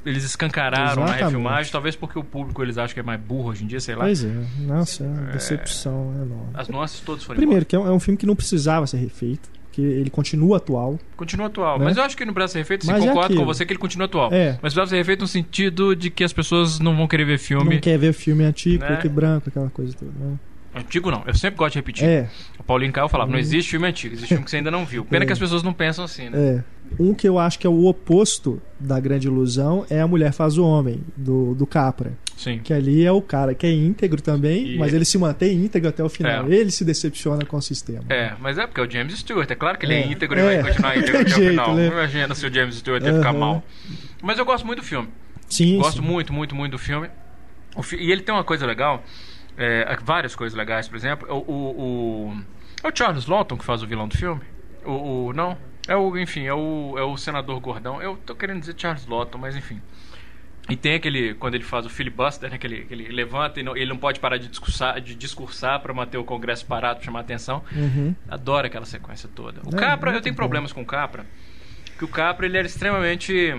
[0.06, 1.20] eles escancararam Exatamente.
[1.20, 3.80] na refilmagem, talvez porque o público eles acham que é mais burro hoje em dia,
[3.80, 4.06] sei lá.
[4.06, 6.22] Pois é, nossa, é uma decepção é...
[6.24, 6.50] enorme.
[6.54, 7.66] As nuances todas foram Primeiro, embora.
[7.66, 11.00] que é um, é um, filme que não precisava ser refeito, que ele continua atual.
[11.18, 11.86] Continua atual, né?
[11.86, 13.80] mas eu acho que não precisa ser refeito, sim, concordo é com você que ele
[13.80, 14.32] continua atual.
[14.32, 14.52] É.
[14.52, 17.76] Mas precisava ser refeito no sentido de que as pessoas não vão querer ver filme.
[17.76, 18.88] Não quer ver filme antigo, né?
[18.88, 20.38] preto e branco, aquela coisa toda, né?
[20.76, 22.06] Antigo não, eu sempre gosto de repetir.
[22.06, 22.30] É.
[22.60, 23.42] O Paulinho Caio falava, não uhum.
[23.42, 25.06] existe filme antigo, existe filme que você ainda não viu.
[25.06, 25.26] Pena é.
[25.26, 26.38] que as pessoas não pensam assim, né?
[26.38, 26.64] É.
[27.00, 30.58] Um que eu acho que é o oposto da grande ilusão é a mulher faz
[30.58, 32.14] o homem, do, do Capra.
[32.36, 32.60] Sim.
[32.60, 34.98] Que ali é o cara que é íntegro também, e mas ele...
[34.98, 36.46] ele se mantém íntegro até o final.
[36.52, 36.54] É.
[36.54, 38.04] Ele se decepciona com o sistema.
[38.10, 39.50] É, mas é porque é o James Stewart.
[39.50, 41.76] É claro que ele é, é íntegro e vai continuar íntegro até jeito, o final.
[41.76, 41.88] Né?
[41.88, 43.18] Não imagina se o James Stewart ia uhum.
[43.20, 43.64] ficar mal.
[44.22, 45.08] Mas eu gosto muito do filme.
[45.48, 45.78] Sim.
[45.78, 46.08] Gosto sim.
[46.08, 47.10] muito, muito, muito do filme.
[47.82, 47.96] fi...
[47.96, 49.02] E ele tem uma coisa legal
[49.58, 51.28] é, várias coisas legais, por exemplo.
[51.30, 52.44] O, o, o,
[52.84, 54.42] é o Charles Lawton que faz o vilão do filme?
[54.84, 55.58] O, o, não?
[55.88, 58.02] É o, enfim, é o, é o senador gordão.
[58.02, 59.82] Eu tô querendo dizer Charles Lawton, mas enfim.
[60.68, 63.64] E tem aquele, quando ele faz o filibuster, né, que, ele, que ele levanta e
[63.64, 67.06] não, ele não pode parar de discursar, de discursar para manter o Congresso parado, para
[67.06, 67.64] chamar atenção.
[67.72, 68.16] Uhum.
[68.28, 69.62] Adoro aquela sequência toda.
[69.64, 70.38] O é, Capra, eu tenho bom.
[70.38, 71.26] problemas com o Capra,
[72.00, 73.54] que o Capra ele era extremamente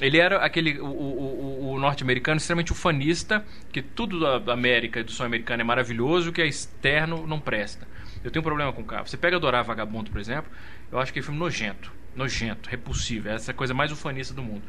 [0.00, 5.12] ele era aquele o, o, o norte-americano extremamente ufanista, que tudo da América e do
[5.12, 7.86] sonho americano é maravilhoso, que é externo não presta.
[8.24, 9.06] Eu tenho um problema com o carro.
[9.06, 10.50] Você pega Adorar Vagabundo, por exemplo,
[10.90, 14.42] eu acho que é um filme nojento, nojento, repulsivo, é essa coisa mais ufanista do
[14.42, 14.62] mundo.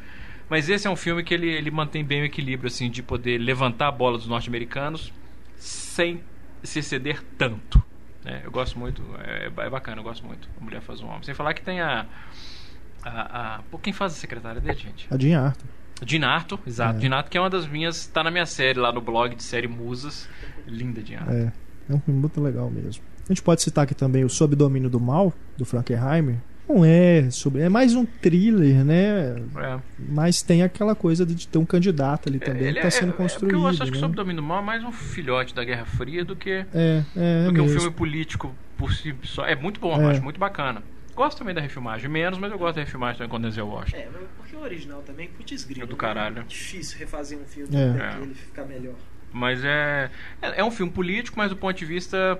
[0.48, 3.38] Mas esse é um filme que ele, ele mantém bem o equilíbrio assim de poder
[3.38, 5.12] levantar a bola dos norte-americanos
[5.56, 6.22] sem
[6.62, 7.82] se exceder tanto.
[8.24, 10.48] É, eu gosto muito, é, é, bacana, eu gosto muito.
[10.58, 11.22] A mulher faz um homem.
[11.22, 12.06] Sem falar que tem a
[13.04, 13.78] a, a...
[13.82, 15.06] Quem faz a secretária dele, gente?
[15.10, 15.66] A Jean Arthur.
[16.04, 16.98] Jean Arthur, exato.
[16.98, 17.00] É.
[17.02, 18.06] Jean Arthur, que é uma das minhas.
[18.06, 20.28] Tá na minha série lá no blog de série Musas.
[20.66, 21.34] Linda, Jean Arthur.
[21.34, 21.52] É,
[21.90, 23.02] é um filme muito legal mesmo.
[23.24, 26.36] A gente pode citar aqui também o Sob Domínio do Mal, do Frankenheimer.
[26.68, 27.60] Não é sobre.
[27.60, 29.36] É mais um thriller, né?
[29.56, 29.78] É.
[29.98, 33.54] Mas tem aquela coisa de ter um candidato ali também que está sendo é, construído.
[33.54, 33.90] É eu acho, né?
[33.90, 36.64] que o Sob Domínio do Mal é mais um filhote da Guerra Fria do que,
[36.72, 39.44] é, é, do que um filme político por si só.
[39.44, 40.82] É muito bom, eu acho muito bacana.
[41.14, 43.96] Gosto também da refilmagem, menos, mas eu gosto da refilmagem também quando eu Washington.
[43.96, 45.84] É, porque o original também, putz grilo.
[45.84, 46.40] É do caralho.
[46.40, 47.92] É difícil refazer um filme é.
[47.92, 48.94] pra ele ficar melhor.
[49.32, 50.10] Mas é,
[50.42, 50.64] é, é.
[50.64, 52.38] um filme político, mas do ponto de vista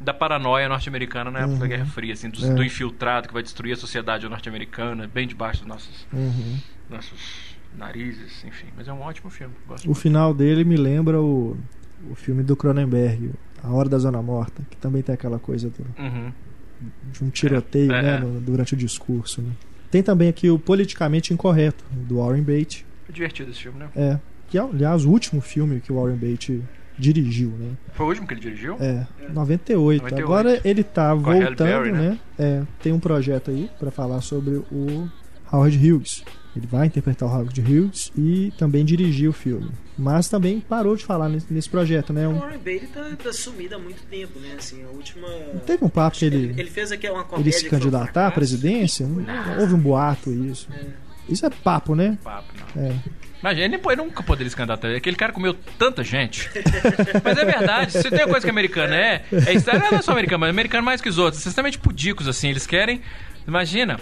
[0.00, 1.60] da paranoia norte-americana na época uhum.
[1.60, 2.54] da Guerra Fria, assim, do, é.
[2.54, 6.58] do, infiltrado que vai destruir a sociedade norte-americana, bem debaixo dos nossos, uhum.
[6.90, 8.66] nossos narizes, enfim.
[8.76, 9.54] Mas é um ótimo filme.
[9.66, 10.00] Gosto o muito.
[10.00, 11.56] final dele me lembra o,
[12.10, 15.86] o filme do Cronenberg, A Hora da Zona Morta, que também tem aquela coisa do.
[15.98, 16.32] Uhum
[17.12, 18.20] de um tiroteio é, né, é.
[18.20, 19.42] no, durante o discurso.
[19.42, 19.50] Né?
[19.90, 22.84] Tem também aqui o Politicamente Incorreto, do Warren Beatty.
[23.08, 23.88] É divertido esse filme, né?
[23.94, 24.18] É.
[24.48, 26.62] Que, aliás, o último filme que o Warren Beatty
[26.98, 27.72] dirigiu, né?
[27.92, 28.76] Foi o último que ele dirigiu?
[28.80, 30.02] É, 98.
[30.02, 30.24] 98.
[30.24, 32.10] Agora ele tá Com voltando, Perry, né?
[32.10, 32.18] né?
[32.38, 35.08] É, tem um projeto aí para falar sobre o
[35.52, 36.24] Howard Hughes.
[36.56, 39.70] Ele vai interpretar o Howard Hughes e também dirigir o filme.
[39.98, 42.26] Mas também parou de falar nesse, nesse projeto, né?
[42.26, 42.36] Um...
[42.36, 44.54] O Warren Beatty tá, tá, sumido há muito tempo, né?
[44.58, 45.28] Assim, a última...
[45.28, 46.54] Não teve um papo que ele...
[46.56, 49.06] Ele fez aqui uma comédia Ele se candidatar à presidência?
[49.06, 49.60] Não.
[49.60, 50.68] Houve um boato isso.
[50.72, 51.06] É.
[51.28, 52.16] Isso é papo, né?
[52.22, 52.82] Papo, não.
[52.84, 52.94] É.
[53.40, 54.88] Imagina, ele nunca poderia se candidatar.
[54.88, 56.50] Aquele cara comeu tanta gente.
[57.22, 57.92] mas é verdade.
[57.92, 59.66] Se tem uma coisa que americana é, é isso.
[59.66, 61.44] Não é só americano, mas americano mais que os outros.
[61.44, 62.48] Extremamente pudicos, assim.
[62.48, 63.00] Eles querem.
[63.46, 64.00] Imagina.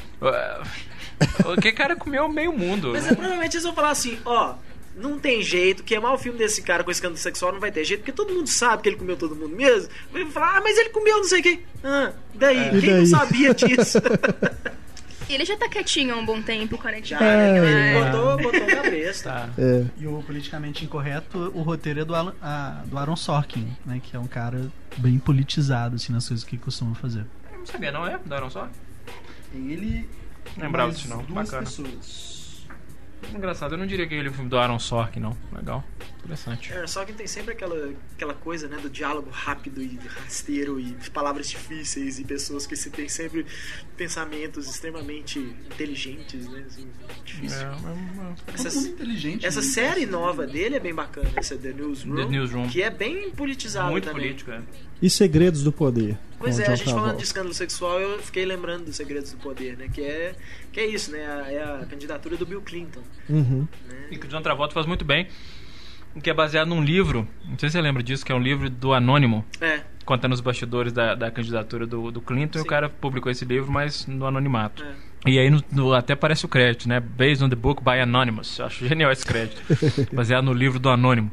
[1.60, 2.90] Que cara comeu meio mundo.
[2.92, 4.54] Mas é, provavelmente eles vão falar assim: ó,
[4.96, 8.00] não tem jeito, queimar o filme desse cara com escândalo sexual não vai ter jeito,
[8.00, 9.88] porque todo mundo sabe que ele comeu todo mundo mesmo.
[10.12, 11.62] Vai falar, ah, mas ele comeu não sei quem.
[11.82, 12.58] Ah, daí?
[12.58, 12.70] É.
[12.70, 12.98] Quem daí?
[12.98, 13.98] não sabia disso?
[15.28, 17.02] Ele já tá quietinho há um bom tempo, cara.
[17.02, 18.04] Já, é, né?
[18.04, 19.30] botou, botou cabeça.
[19.30, 19.48] Tá.
[19.56, 19.86] É.
[19.96, 24.00] E o politicamente incorreto, o roteiro é do, Alan, a, do Aaron Sorkin, né?
[24.02, 27.24] Que é um cara bem politizado, assim, nas coisas que costuma fazer.
[27.52, 28.18] Eu não sabia, não é?
[28.18, 28.74] Do Aaron Sorkin?
[29.54, 30.08] Ele
[30.56, 31.22] Lembrava disso não.
[31.22, 31.62] Duas Bacana.
[31.64, 32.66] pessoas.
[33.34, 35.36] Engraçado, eu não diria que ele é um filme do Aaron Sorkin, não.
[35.52, 35.82] Legal.
[36.24, 36.72] Interessante.
[36.72, 41.48] Aaron Sorkin tem sempre aquela, aquela coisa, né, do diálogo rápido e rasteiro e palavras
[41.48, 43.44] difíceis e pessoas que se tem sempre
[43.96, 46.88] pensamentos extremamente inteligentes, né, assim,
[47.24, 47.58] difícil.
[47.58, 48.54] É, é, é.
[48.54, 49.44] Essa, inteligente.
[49.44, 52.68] Essa série nova dele é bem bacana, essa The Newsroom, The Newsroom.
[52.68, 54.22] que é bem politizado Muito também.
[54.22, 54.62] político, é.
[55.02, 56.16] E Segredos do Poder.
[56.38, 59.76] Pois é, a gente falando de escândalo sexual, eu fiquei lembrando dos Segredos do Poder,
[59.76, 59.88] né?
[59.92, 60.34] Que é,
[60.72, 61.20] que é isso, né?
[61.54, 63.02] É a candidatura do Bill Clinton.
[63.28, 63.66] Uhum.
[63.88, 64.08] Né?
[64.10, 65.28] E que o John Travolta faz muito bem
[66.20, 68.70] que é baseado num livro, não sei se você lembra disso, que é um livro
[68.70, 69.44] do Anônimo.
[69.60, 69.80] É.
[70.04, 72.64] Contando os bastidores da, da candidatura do, do Clinton Sim.
[72.64, 74.84] e o cara publicou esse livro, mas no anonimato.
[74.84, 75.30] É.
[75.30, 77.00] E aí no, no, até aparece o crédito, né?
[77.00, 78.58] Based on the book by Anonymous.
[78.58, 79.62] Eu acho genial esse crédito.
[80.12, 81.30] baseado no livro do Anônimo.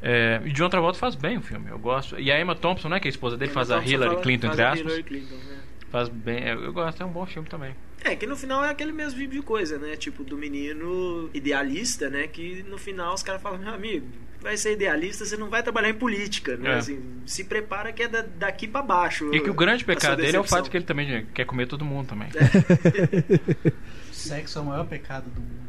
[0.00, 2.20] É, e John Travolta faz bem o filme, eu gosto.
[2.20, 4.62] E a Emma Thompson, né, que é a esposa dele, faz a Hillary Clinton, entre
[4.62, 4.98] aspas.
[4.98, 5.58] Clinton, né?
[5.90, 7.74] Faz bem, eu, eu gosto, é um bom filme também.
[8.04, 9.96] É, que no final é aquele mesmo tipo de coisa, né?
[9.96, 12.26] Tipo, do menino idealista, né?
[12.26, 14.06] Que no final os caras falam, meu amigo,
[14.42, 16.72] vai ser idealista, você não vai trabalhar em política, né?
[16.72, 16.74] É.
[16.74, 19.34] Assim, se prepara que é da, daqui para baixo.
[19.34, 21.82] E que o grande pecado dele é o fato que ele também quer comer todo
[21.82, 22.28] mundo também.
[22.28, 23.72] É.
[24.12, 25.64] Sexo é o maior pecado do mundo.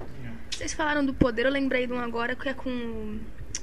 [0.52, 3.20] Vocês falaram do poder, eu lembrei de um agora que é com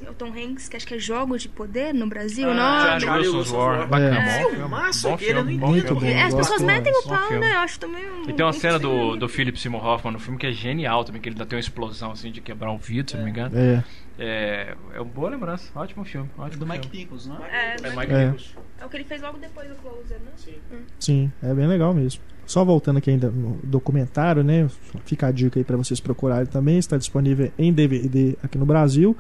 [0.09, 3.01] o Tom Hanks, que acho que é Jogos de Poder no Brasil, ah, não?
[3.01, 3.89] Charlie Wilson's War.
[3.89, 4.43] Bacana, é.
[4.43, 5.95] bom Filmaço eu não entendo.
[5.95, 7.55] Bom, é, as pessoas metem o pau, né?
[7.55, 10.39] Eu acho também um, E tem uma cena do, do Philip Seymour Hoffman no filme
[10.39, 13.13] que é genial também, que ele dá tem uma explosão assim de quebrar um vidro,
[13.13, 13.59] se não me engano.
[13.59, 13.85] É.
[14.19, 15.71] É, é uma boa lembrança.
[15.75, 16.29] Ótimo filme.
[16.39, 17.77] Ótimo do Mike Nichols, não é?
[17.83, 18.25] É, é Mike é.
[18.27, 18.57] Nichols.
[18.81, 20.33] É o que ele fez logo depois do Closer, né?
[20.37, 20.55] Sim.
[20.73, 20.83] Hum.
[20.99, 22.21] Sim, é bem legal mesmo.
[22.45, 24.69] Só voltando aqui ainda no documentário, né?
[25.05, 26.79] Fica a dica aí para vocês procurarem também.
[26.79, 29.17] Está disponível em DVD aqui no Brasil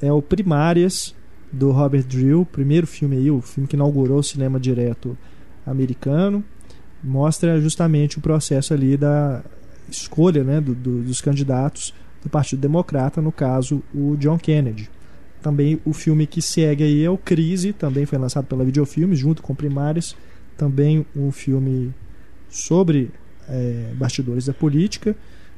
[0.00, 1.14] é o Primárias,
[1.52, 5.16] do Robert Drill, primeiro filme aí, o filme que inaugurou o cinema direto
[5.66, 6.44] americano.
[7.02, 9.42] Mostra justamente o processo ali da
[9.88, 14.90] escolha né, do, do, dos candidatos do Partido Democrata, no caso o John Kennedy.
[15.40, 19.42] Também o filme que segue aí é o Crise, também foi lançado pela Videofilmes, junto
[19.42, 20.16] com Primárias.
[20.56, 21.94] Também um filme
[22.48, 23.10] sobre
[23.48, 25.14] é, bastidores da política.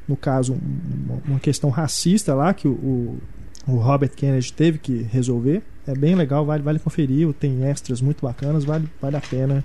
[0.07, 0.59] No caso,
[1.27, 3.19] uma questão racista lá, que o,
[3.69, 5.63] o Robert Kennedy teve que resolver.
[5.87, 7.31] É bem legal, vale, vale conferir.
[7.35, 9.63] Tem extras muito bacanas, vale, vale a pena.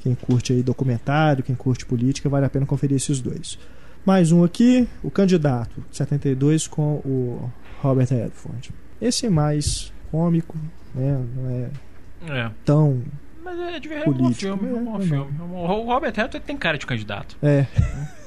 [0.00, 3.58] Quem curte aí documentário, quem curte política, vale a pena conferir esses dois.
[4.04, 7.50] Mais um aqui, o candidato, 72, com o
[7.80, 8.70] Robert Redford.
[9.00, 10.56] Esse é mais cômico,
[10.94, 11.24] né?
[11.34, 12.50] Não é, é.
[12.64, 13.02] tão.
[13.42, 14.68] Mas é de verdade, é um bom filme.
[14.68, 15.32] É um bom é, filme.
[15.40, 17.36] O Robert Redford tem cara de candidato.
[17.42, 17.66] É.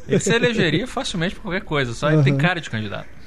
[0.08, 2.14] Ele se elegeria facilmente por qualquer coisa, só uhum.
[2.14, 3.19] ele tem cara de candidato.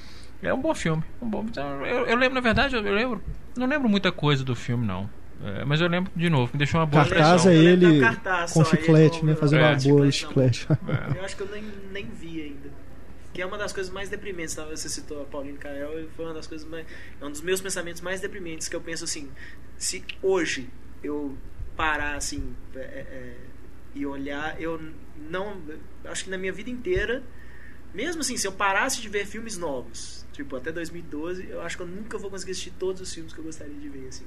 [0.42, 1.02] É um bom filme.
[1.20, 1.44] Um bom...
[1.48, 3.22] Então, eu, eu, lembro, na verdade, eu lembro.
[3.56, 5.08] Não lembro muita coisa do filme, não.
[5.44, 7.52] É, mas eu lembro de novo, me deixou uma boa cartaz impressão.
[7.52, 9.34] é ele cartaz, com chiclete, né?
[9.34, 10.66] Fazendo é, uma boa chiclete.
[10.70, 11.18] É.
[11.18, 12.70] Eu acho que eu nem, nem vi ainda.
[13.32, 14.54] Que é uma das coisas mais deprimentes.
[14.54, 14.64] Tá?
[14.64, 16.86] Você citou a Pauline Kael e foi uma das coisas mais.
[17.20, 19.30] É um dos meus pensamentos mais deprimentes que eu penso assim.
[19.76, 20.68] Se hoje
[21.02, 21.36] eu
[21.76, 23.34] parar assim é, é,
[23.94, 24.80] e olhar, eu
[25.28, 25.60] não.
[26.04, 27.22] Acho que na minha vida inteira,
[27.92, 31.82] mesmo assim, se eu parasse de ver filmes novos Tipo, até 2012, eu acho que
[31.82, 34.24] eu nunca vou conseguir assistir todos os filmes que eu gostaria de ver, assim.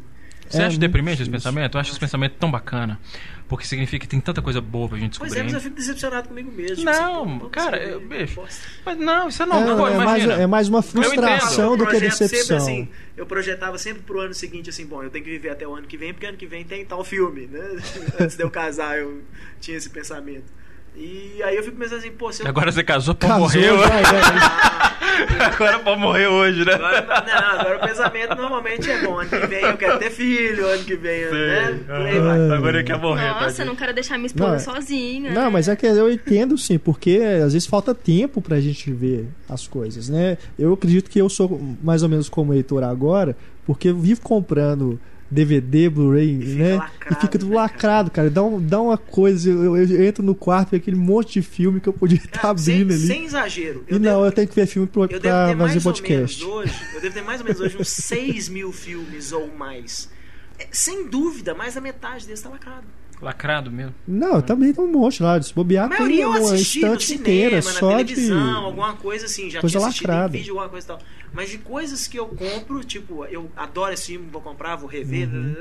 [0.47, 1.75] Você é acha deprimente esse pensamento?
[1.75, 2.99] Eu acho esse pensamento tão bacana.
[3.47, 5.31] Porque significa que tem tanta coisa boa pra gente descobrir.
[5.31, 6.77] Pois é, mas eu fico decepcionado comigo mesmo.
[6.77, 8.41] Tipo não, assim, cara, eu, bicho.
[8.85, 9.87] Mas não, isso é normal.
[9.87, 12.37] É, é, mais, é mais uma frustração do que decepção.
[12.37, 15.67] Sempre, assim, eu projetava sempre pro ano seguinte, assim, bom, eu tenho que viver até
[15.67, 17.77] o ano que vem, porque ano que vem tem tal filme, né?
[18.19, 19.23] Antes de eu casar, eu
[19.59, 20.51] tinha esse pensamento.
[20.97, 22.47] E aí eu fico pensando assim, pô, se eu...
[22.47, 23.77] Agora você casou, pô, casou, morreu.
[23.77, 24.85] Vai, vai.
[25.53, 26.73] agora pode morrer hoje, né?
[26.73, 29.19] Agora, não, agora o pensamento normalmente é bom.
[29.19, 31.31] Ano que vem eu quero ter filho, ano que vem, Sim.
[31.31, 31.79] né?
[31.87, 32.57] Vai.
[32.57, 33.27] Agora ele quer morrer.
[33.29, 33.67] Nossa, tadinho.
[33.67, 35.31] não quero deixar minha esposa não, é- sozinha.
[35.31, 39.27] Não, mas é que eu entendo sim, porque às vezes falta tempo pra gente ver
[39.49, 40.37] as coisas, né?
[40.57, 43.35] Eu acredito que eu sou mais ou menos como Heitor agora,
[43.65, 44.99] porque eu vivo comprando
[45.35, 46.75] DVD, Blu-ray, né?
[46.77, 48.29] Lacrado, e fica tudo né, lacrado, cara.
[48.29, 49.49] Dá, um, dá uma coisa.
[49.49, 52.41] Eu, eu, eu, entro no quarto e aquele monte de filme que eu podia estar
[52.41, 53.07] tá abrindo sem, ali.
[53.07, 53.83] Sem exagero.
[53.87, 56.43] Eu e devo, não, eu tenho que ver filme pra, pra fazer podcast.
[56.43, 60.09] Hoje, eu devo ter mais ou menos hoje uns 6 mil filmes ou mais.
[60.57, 62.85] É, sem dúvida, mais da metade desse tá lacrado.
[63.21, 63.93] Lacrado mesmo?
[64.07, 65.39] Não, também tem um monte lá.
[65.39, 68.65] De se bobear, a tem uma estante cinema, inteira na só televisão, de.
[68.65, 69.49] alguma coisa assim.
[69.49, 70.33] Já coisa tinha assistido lacrada.
[70.33, 70.99] vídeo, alguma coisa e tal.
[71.33, 75.29] Mas de coisas que eu compro, tipo, eu adoro esse filme, vou comprar, vou rever.
[75.29, 75.55] Uhum.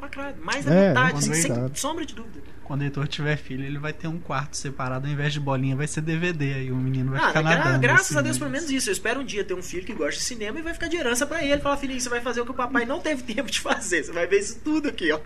[0.00, 0.42] Lacrado.
[0.42, 1.78] Mais da É, metade, é sem verdade.
[1.80, 2.40] sombra de dúvida.
[2.64, 5.74] Quando o Heitor tiver filho, ele vai ter um quarto separado, ao invés de bolinha,
[5.74, 6.54] vai ser DVD.
[6.54, 7.80] Aí o menino vai Ah, ficar gra- nadando.
[7.80, 8.40] graças assim, a Deus, né?
[8.40, 8.88] pelo menos isso.
[8.88, 10.96] Eu espero um dia ter um filho que gosta de cinema e vai ficar de
[10.96, 11.60] herança pra ele.
[11.60, 14.04] Falar, filhinho, você vai fazer o que o papai não teve tempo de fazer.
[14.04, 15.18] Você vai ver isso tudo aqui, ó.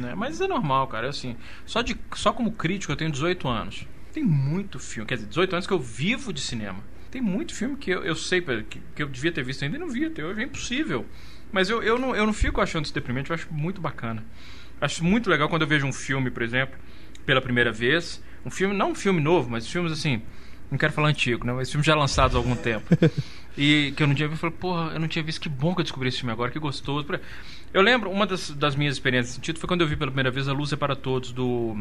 [0.00, 1.10] Né, Mas é normal, cara.
[1.10, 3.86] Assim, só, de, só como crítico eu tenho 18 anos.
[4.10, 6.78] Tem muito filme, quer dizer, 18 anos que eu vivo de cinema.
[7.10, 9.78] Tem muito filme que eu, eu sei que, que eu devia ter visto ainda e
[9.78, 10.40] não vi até hoje.
[10.40, 11.04] É impossível.
[11.56, 14.22] Mas eu, eu, não, eu não fico achando isso deprimente, eu acho muito bacana.
[14.78, 16.78] Acho muito legal quando eu vejo um filme, por exemplo,
[17.24, 18.22] pela primeira vez.
[18.44, 20.20] Um filme, não um filme novo, mas filmes assim.
[20.70, 21.54] Não quero falar antigo, né?
[21.54, 22.86] Mas filmes já lançados há algum tempo.
[23.58, 25.74] E que eu não tinha visto, eu falei, porra, eu não tinha visto, que bom
[25.74, 27.06] que eu descobri esse filme agora, que gostoso.
[27.72, 30.30] Eu lembro, uma das, das minhas experiências nesse sentido foi quando eu vi pela primeira
[30.30, 31.74] vez A Luz é para Todos, do,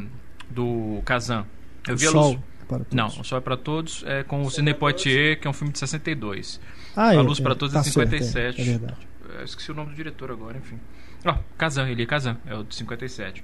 [0.50, 1.46] do Kazan.
[1.86, 2.40] Eu O vi a Sol Luz.
[2.62, 2.94] é para todos.
[2.94, 5.74] Não, O Sol é para Todos é com o Sidney Poitier, que é um filme
[5.74, 6.62] de 62.
[6.96, 8.58] Ah, A é, Luz é, para Todos tá é certo, 57.
[8.58, 9.15] é, é verdade.
[9.40, 10.80] Eu esqueci o nome do diretor agora, enfim.
[11.24, 13.44] Ah, Kazan, ele é Kazan, é o de 57.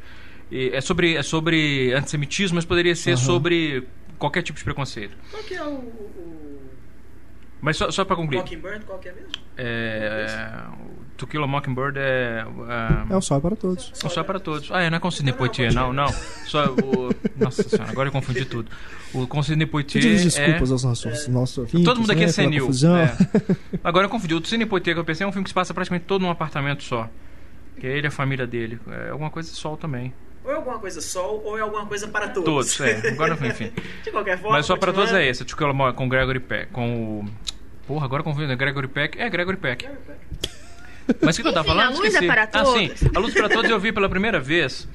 [0.52, 3.18] E é sobre, é sobre antissemitismo, mas poderia ser Aham.
[3.18, 3.88] sobre
[4.18, 5.16] qualquer tipo de preconceito.
[5.32, 5.70] Qual que é o.
[5.70, 6.41] o...
[7.62, 8.40] Mas só, só para concluir.
[8.40, 9.30] Mockingbird, qual que é mesmo?
[9.56, 10.66] É,
[11.22, 12.44] To Kill a Mockingbird é.
[13.08, 13.92] É o sol é para todos.
[14.04, 14.72] é só para todos.
[14.72, 16.08] Ah, é, não é com Sidney Poitier, não, não.
[16.48, 17.14] Só o.
[17.38, 18.72] Nossa senhora, agora eu confundi tudo.
[19.14, 20.04] O com Sidney Poitier.
[20.04, 20.46] Pedimos é...
[20.46, 21.86] desculpas aos nossos, nossos ouvintes.
[21.86, 22.66] Todo mundo aqui né, é senil.
[22.66, 22.98] confusão.
[22.98, 23.16] É.
[23.84, 24.34] Agora eu confundi.
[24.34, 26.32] O Sidney Poitier que eu pensei é um filme que se passa praticamente todo num
[26.32, 27.08] apartamento só.
[27.80, 28.80] Que é ele e a família dele.
[28.88, 30.12] É alguma coisa de sol também.
[30.44, 32.76] Ou é alguma coisa sol, ou é alguma coisa para todos.
[32.76, 33.10] Todos, é.
[33.10, 33.72] Agora, enfim.
[34.04, 34.58] De qualquer forma.
[34.58, 35.46] Mas só para todos é esse.
[35.46, 36.72] To Kill a Mo- com Gregory Peck.
[36.72, 37.26] Com o.
[37.86, 38.48] Porra, agora eu confundi.
[38.48, 38.56] né?
[38.56, 39.20] Gregory Peck.
[39.20, 39.88] É, Gregory Peck.
[41.22, 41.88] Mas o que, que eu tava falando?
[41.88, 42.28] A Luz é Esqueci.
[42.28, 42.88] para Ah, sim.
[42.88, 43.16] Todos.
[43.16, 44.88] A Luz para Todos eu vi pela primeira vez.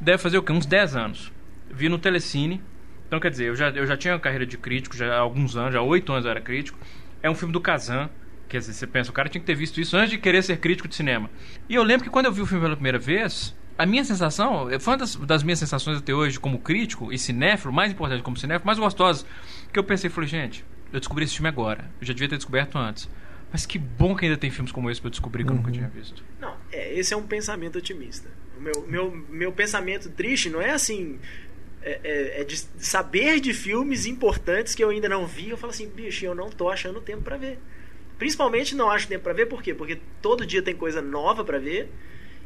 [0.00, 0.52] Deve fazer o quê?
[0.52, 1.32] Uns 10 anos.
[1.70, 2.62] Vi no Telecine.
[3.06, 5.56] Então, quer dizer, eu já, eu já tinha uma carreira de crítico já há alguns
[5.56, 6.78] anos, já há 8 anos eu era crítico.
[7.22, 8.08] É um filme do Kazan.
[8.48, 10.56] Quer dizer, você pensa, o cara tinha que ter visto isso antes de querer ser
[10.58, 11.30] crítico de cinema.
[11.68, 14.68] E eu lembro que quando eu vi o filme pela primeira vez, a minha sensação,
[14.80, 18.36] foi uma das, das minhas sensações até hoje como crítico e cinéfilo, mais importante como
[18.36, 19.26] cinéfilo, mais gostosas,
[19.72, 21.90] que eu pensei, falei, gente, eu descobri esse filme agora.
[22.00, 23.08] Eu já devia ter descoberto antes.
[23.52, 25.70] Mas que bom que ainda tem filmes como esse pra eu descobrir que eu nunca
[25.70, 26.24] tinha visto.
[26.40, 28.28] Não, é, esse é um pensamento otimista.
[28.58, 31.18] O meu, meu, meu pensamento triste não é assim.
[31.82, 35.50] É, é- é de saber de filmes importantes que eu ainda não vi.
[35.50, 37.58] Eu falo assim, bicho, eu não tô achando tempo pra ver.
[38.18, 39.74] Principalmente não acho tempo pra ver, por quê?
[39.74, 41.92] Porque todo dia tem coisa nova pra ver.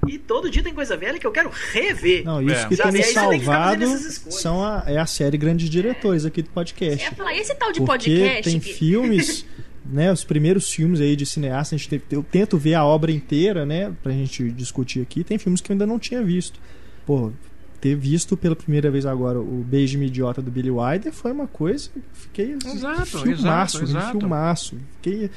[0.07, 2.25] E todo dia tem coisa velha que eu quero rever.
[2.25, 2.69] Não, isso É.
[2.69, 4.41] que tem me tem salvado escolhas.
[4.41, 7.05] são a, é a série Grandes Diretores aqui do podcast.
[7.05, 8.43] ia falar, e esse tal de Porque podcast?
[8.51, 9.45] tem que- filmes,
[9.85, 10.13] né?
[10.13, 13.67] Os primeiros filmes aí de cineasta, a gente teve- eu tento ver a obra inteira,
[13.67, 13.93] né?
[14.03, 15.25] Pra gente discutir aqui.
[15.25, 16.61] Tem filmes que eu ainda não tinha visto.
[17.05, 17.33] Pô,
[17.81, 21.91] ter visto pela primeira vez agora o Beijo Idiota do Billy Wilder foi uma coisa
[22.13, 24.19] fiquei assim, Exato, filmaço, exato, exato.
[24.19, 24.77] filmaço.
[25.01, 25.31] Fiquei,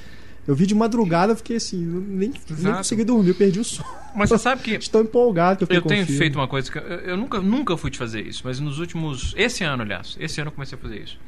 [0.48, 3.88] eu vi de madrugada, eu fiquei assim, nem, nem consegui dormir, eu perdi o sono.
[4.16, 6.84] Mas você sabe que tão empolgado que eu eu tenho feito uma coisa que eu,
[6.84, 9.34] eu nunca, nunca fui de fazer isso, mas nos últimos.
[9.38, 11.20] Esse ano, aliás, esse ano eu comecei a fazer isso.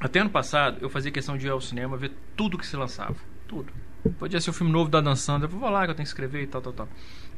[0.00, 3.16] Até ano passado, eu fazia questão de ir ao cinema ver tudo que se lançava.
[3.46, 3.72] Tudo.
[4.18, 6.08] Podia ser o filme novo da Dan Sandler, eu vou lá que eu tenho que
[6.10, 6.88] escrever e tal, tal, tal.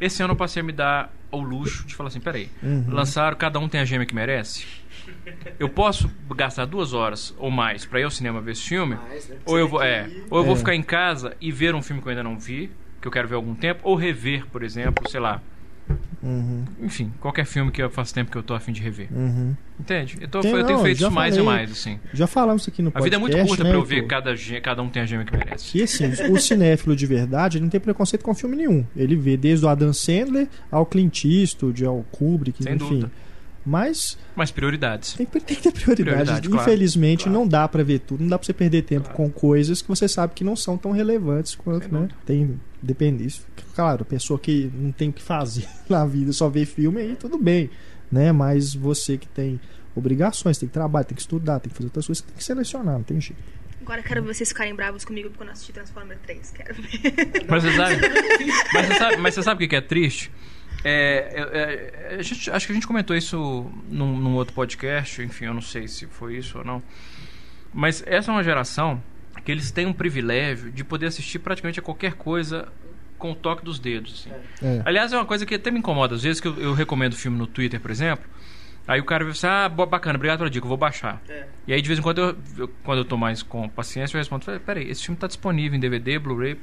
[0.00, 2.84] Esse ano eu passei a me dar ao luxo de falar assim: peraí, Uhum.
[2.88, 4.66] lançaram Cada Um Tem a Gêmea que Merece?
[5.58, 8.96] Eu posso gastar duas horas ou mais pra ir ao cinema ver esse filme?
[8.96, 9.36] Mais, né?
[9.46, 10.58] Ou eu vou, é, ou eu vou É.
[10.58, 13.28] ficar em casa e ver um filme que eu ainda não vi, que eu quero
[13.28, 15.40] ver há algum tempo, ou rever, por exemplo, sei lá.
[16.22, 19.08] Uhum, Enfim, qualquer filme que eu faço tempo que eu tô afim de rever.
[19.12, 19.54] uhum.
[19.78, 20.16] Entende?
[20.22, 21.98] Então Tem, eu não, tenho feito isso mais e mais, assim.
[22.14, 23.04] Já falamos isso aqui no A podcast.
[23.04, 24.08] vida é muito curta né, pra eu ver pô?
[24.08, 25.76] cada, cada um tem a gêmea que merece.
[25.76, 28.86] E assim, o cinéfilo de verdade, ele não tem preconceito com filme nenhum.
[28.96, 32.84] Ele vê desde o Adam Sandler ao Clint Eastwood, ao Kubrick, Sem enfim.
[32.88, 33.10] dúvida.
[33.66, 35.14] Mas Mas prioridades.
[35.14, 36.14] tem, que- tem que ter prioridade.
[36.16, 36.62] Prioridade, claro.
[36.70, 37.38] Infelizmente, Claro.
[37.38, 38.20] não dá pra ver tudo.
[38.22, 40.92] Não dá pra você perder tempo com coisas que você sabe que não são tão
[40.92, 41.98] relevantes quanto, Sem né?
[42.00, 42.14] dúvida.
[42.26, 43.46] Tem, depende disso.
[43.74, 47.38] Claro, pessoa que não tem o que fazer na vida, só vê filme, aí tudo
[47.38, 47.70] bem,
[48.10, 48.32] né?
[48.32, 49.60] Mas você que tem
[49.94, 52.94] obrigações, tem que trabalhar, tem que estudar, tem que fazer outras coisas, tem que selecionar,
[52.94, 53.42] não tem jeito.
[53.80, 56.50] Agora quero ver vocês ficarem bravos comigo porque eu não assisti Transformer 3.
[56.52, 57.44] Quero ver.
[57.48, 57.96] Mas você sabe,
[58.72, 60.30] mas você sabe, mas você sabe o que é triste?
[60.82, 65.46] É, é, é, gente, acho que a gente comentou isso num, num, outro podcast, enfim,
[65.46, 66.82] eu não sei se foi isso ou não.
[67.72, 69.02] Mas essa é uma geração
[69.44, 72.68] que eles têm um privilégio de poder assistir praticamente a qualquer coisa
[73.18, 74.26] com o toque dos dedos.
[74.26, 74.36] Assim.
[74.62, 74.82] É.
[74.84, 77.38] Aliás, é uma coisa que até me incomoda às vezes, que eu, eu recomendo filme
[77.38, 78.24] no Twitter, por exemplo.
[78.86, 81.22] Aí o cara vai assim, ah, bacana, obrigado pela dica, eu vou baixar.
[81.28, 81.46] É.
[81.66, 84.20] E aí de vez em quando eu, eu, quando eu tô mais com paciência, eu
[84.20, 86.58] respondo, peraí, esse filme tá disponível em DVD, Blu-ray.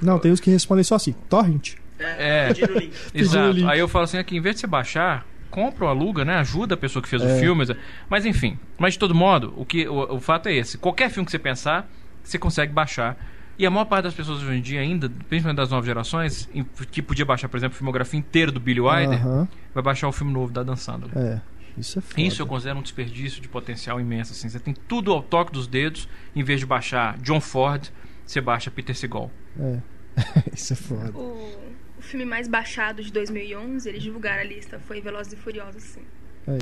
[0.00, 1.74] Não, tem uns que respondem só assim, torrent.
[1.98, 2.90] É, é.
[3.12, 3.68] exato.
[3.68, 6.36] Aí eu falo assim, aqui, em vez de você baixar, compra ou aluga, né?
[6.36, 7.26] Ajuda a pessoa que fez é.
[7.26, 7.64] o filme.
[8.08, 10.78] Mas enfim, mas de todo modo, o, que, o, o fato é esse.
[10.78, 11.90] Qualquer filme que você pensar,
[12.22, 13.16] você consegue baixar.
[13.58, 16.48] E a maior parte das pessoas hoje em dia ainda, principalmente das novas gerações,
[16.92, 19.48] que podia baixar, por exemplo, a filmografia inteira do Billy Wilder, uh -huh.
[19.74, 21.10] vai baixar o filme novo da Dan Sandler.
[21.16, 21.40] É.
[21.76, 22.20] Isso é foda.
[22.20, 24.32] Isso eu considero um desperdício de potencial imenso.
[24.32, 24.48] Assim.
[24.48, 27.88] Você tem tudo ao toque dos dedos, em vez de baixar John Ford,
[28.24, 29.30] você baixa Peter Segal.
[29.58, 29.78] É.
[30.52, 31.10] Isso é foda.
[31.16, 31.58] O,
[31.98, 36.02] o, filme mais baixado de 2011, eles divulgaram a lista, foi Velozes e Furiosos, sim.
[36.46, 36.58] Aí.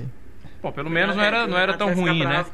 [0.62, 2.44] Bom, pelo menos não era, não era tão ruim, né?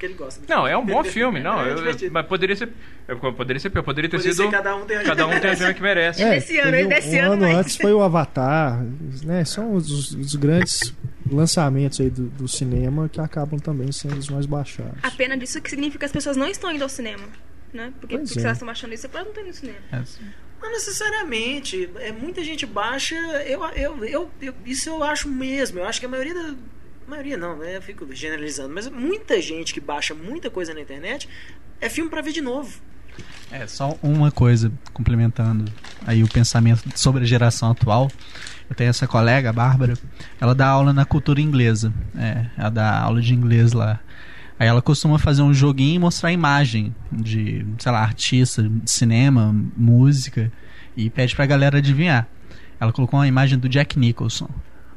[0.48, 1.60] Não, é um bom filme, não.
[1.64, 2.68] É eu, mas poderia ser.
[3.06, 4.50] Eu, poderia ser pior, poderia ter poderia sido.
[4.50, 6.22] cada um tem a cada um tem a gema que merece.
[6.22, 7.44] É, desse ano, um, desse um ano.
[7.44, 8.84] ano antes foi o Avatar,
[9.24, 9.44] né?
[9.44, 10.94] São os, os grandes
[11.30, 14.98] lançamentos aí do, do, cinema que acabam também sendo os mais baixados.
[15.02, 17.24] A pena disso que significa que as pessoas não estão indo ao cinema.
[17.72, 17.92] Né?
[17.98, 18.40] Porque, porque é.
[18.40, 19.78] se elas estão baixando isso, elas não estão indo ao cinema.
[19.92, 20.02] É.
[20.60, 21.90] Não necessariamente.
[21.96, 23.14] É, muita gente baixa.
[23.14, 25.78] Eu, eu, eu, eu, isso eu acho mesmo.
[25.78, 26.54] Eu acho que a maioria da,
[27.06, 27.76] maioria não, né?
[27.76, 31.28] Eu fico generalizando, mas muita gente que baixa muita coisa na internet
[31.80, 32.80] é filme para ver de novo.
[33.50, 35.70] É, só uma coisa, complementando
[36.06, 38.10] aí o pensamento sobre a geração atual.
[38.68, 39.94] Eu tenho essa colega, a Bárbara,
[40.40, 41.92] ela dá aula na cultura inglesa.
[42.16, 44.00] É, ela dá aula de inglês lá.
[44.58, 49.54] Aí ela costuma fazer um joguinho e mostrar a imagem de, sei lá, artista, cinema,
[49.76, 50.50] música,
[50.96, 52.26] e pede pra galera adivinhar.
[52.80, 54.48] Ela colocou uma imagem do Jack Nicholson.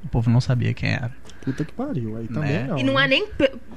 [0.04, 1.12] O povo não sabia quem era.
[1.46, 2.18] Puta que pariu.
[2.18, 2.66] Aí também né?
[2.68, 2.80] não.
[2.80, 3.28] E não é nem.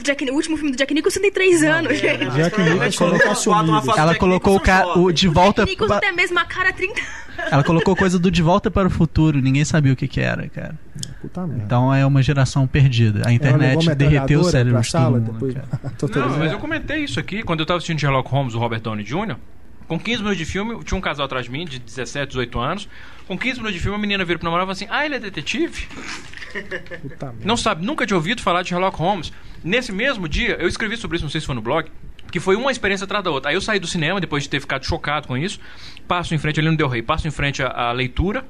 [0.03, 3.55] Jack, o último filme do Jack Nicholson tem três não, anos, é, Jack Nicholson
[3.95, 4.97] Ela colocou o, ca...
[4.97, 5.62] o de volta.
[5.66, 7.01] Jack Nicholson tem a mesma cara há 30
[7.51, 9.39] Ela colocou coisa do De Volta para o Futuro.
[9.41, 10.75] Ninguém sabia o que, que era, cara.
[11.21, 13.29] Puta então é uma geração perdida.
[13.29, 15.55] A internet derreteu o cérebro de todo mundo, depois...
[16.16, 19.05] Não, mas eu comentei isso aqui quando eu tava assistindo Sherlock Holmes, o Robert Downey
[19.05, 19.37] Jr.
[19.89, 22.89] Com 15 minutos de filme, tinha um casal atrás de mim, de 17, 18 anos.
[23.26, 25.16] Com 15 minutos de filme, a menina vira pro namorado e fala assim: Ah, ele
[25.16, 25.89] é detetive?
[27.43, 29.32] não sabe, nunca tinha ouvido falar de Sherlock Holmes.
[29.64, 31.91] Nesse mesmo dia, eu escrevi sobre isso, não sei se foi no blog,
[32.30, 33.51] que foi uma experiência atrás da outra.
[33.51, 35.59] Aí eu saí do cinema, depois de ter ficado chocado com isso,
[36.07, 38.45] passo em frente ali no Del Rey, passo em frente à, leitura.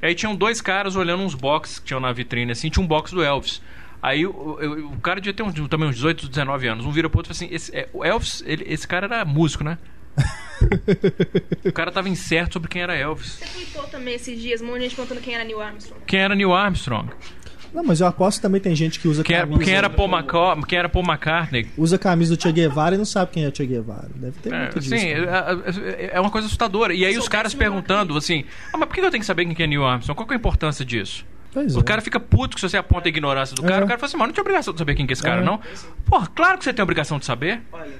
[0.00, 3.12] Aí tinham dois caras olhando uns boxes que tinham na vitrine, assim, tinha um box
[3.12, 3.60] do Elvis.
[4.02, 6.86] Aí o, o, o cara devia ter uns, também uns 18, 19 anos.
[6.86, 9.24] Um vira pro outro e fala assim: esse, é, o Elvis, ele, esse cara era
[9.24, 9.78] músico, né?
[11.64, 13.38] o cara tava incerto sobre quem era Elvis.
[13.38, 16.02] Você tweetou também esses dias, um monte de gente perguntando quem era Neil Armstrong.
[16.06, 17.10] Quem era Neil Armstrong?
[17.76, 19.54] Não, mas eu aposto que também tem gente que usa quem camisa.
[19.54, 21.68] Era, quem, era Paul McCall, quem era Paul McCartney?
[21.76, 24.08] Usa a camisa do Che Guevara e não sabe quem é Che Guevara.
[24.14, 24.96] Deve ter é, muito disso.
[24.96, 26.94] Sim, é, é, é, uma coisa assustadora.
[26.94, 29.64] E aí os caras perguntando assim: ah, mas por que eu tenho que saber quem
[29.64, 30.16] é Neil Armstrong?
[30.16, 31.26] Qual é a importância disso?
[31.52, 31.82] Pois o é.
[31.82, 33.82] cara fica puto que se você aponta a ignorância do cara.
[33.82, 33.84] É.
[33.84, 35.44] O cara fala assim, mano, não tem obrigação de saber quem é esse cara, é.
[35.44, 35.60] não.
[36.04, 37.62] Porra, claro que você tem obrigação de saber.
[37.72, 37.92] Olha.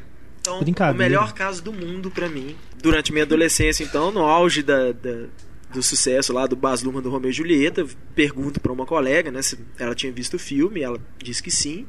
[0.47, 4.93] Então, o melhor caso do mundo para mim, durante minha adolescência, então, no auge da,
[4.93, 5.27] da
[5.73, 9.43] do sucesso lá do Baz Luhrmann do Romeo e Julieta, pergunto para uma colega, né,
[9.43, 11.87] se ela tinha visto o filme, ela disse que sim.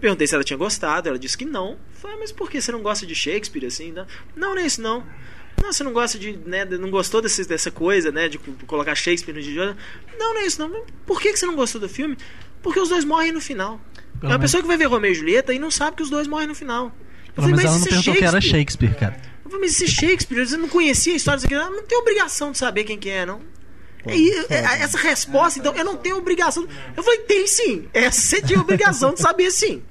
[0.00, 1.76] Perguntei se ela tinha gostado, ela disse que não.
[1.92, 3.92] Falei, mas por que você não gosta de Shakespeare assim?
[3.92, 5.04] Não, não, não é isso não.
[5.62, 9.34] Não, você não gosta de, né, não gostou desse, dessa coisa, né, de colocar Shakespeare
[9.34, 9.76] no dia
[10.18, 10.84] Não, não é isso não.
[11.04, 12.16] Por que, você não gostou do filme?
[12.62, 13.78] Porque os dois morrem no final.
[14.18, 16.10] Pelo é uma pessoa que vai ver Romeo e Julieta e não sabe que os
[16.10, 16.94] dois morrem no final.
[17.34, 19.16] Pelo menos ela não perguntou que era Shakespeare, cara.
[19.44, 22.52] Eu falei, mas esse Shakespeare, você não conhecia a história disso aqui, não tem obrigação
[22.52, 23.40] de saber quem que é, não.
[24.02, 26.66] Pô, e, é, essa resposta, então, eu não tenho obrigação.
[26.96, 27.86] Eu falei, tem sim.
[27.92, 29.82] Essa você tinha obrigação de saber sim.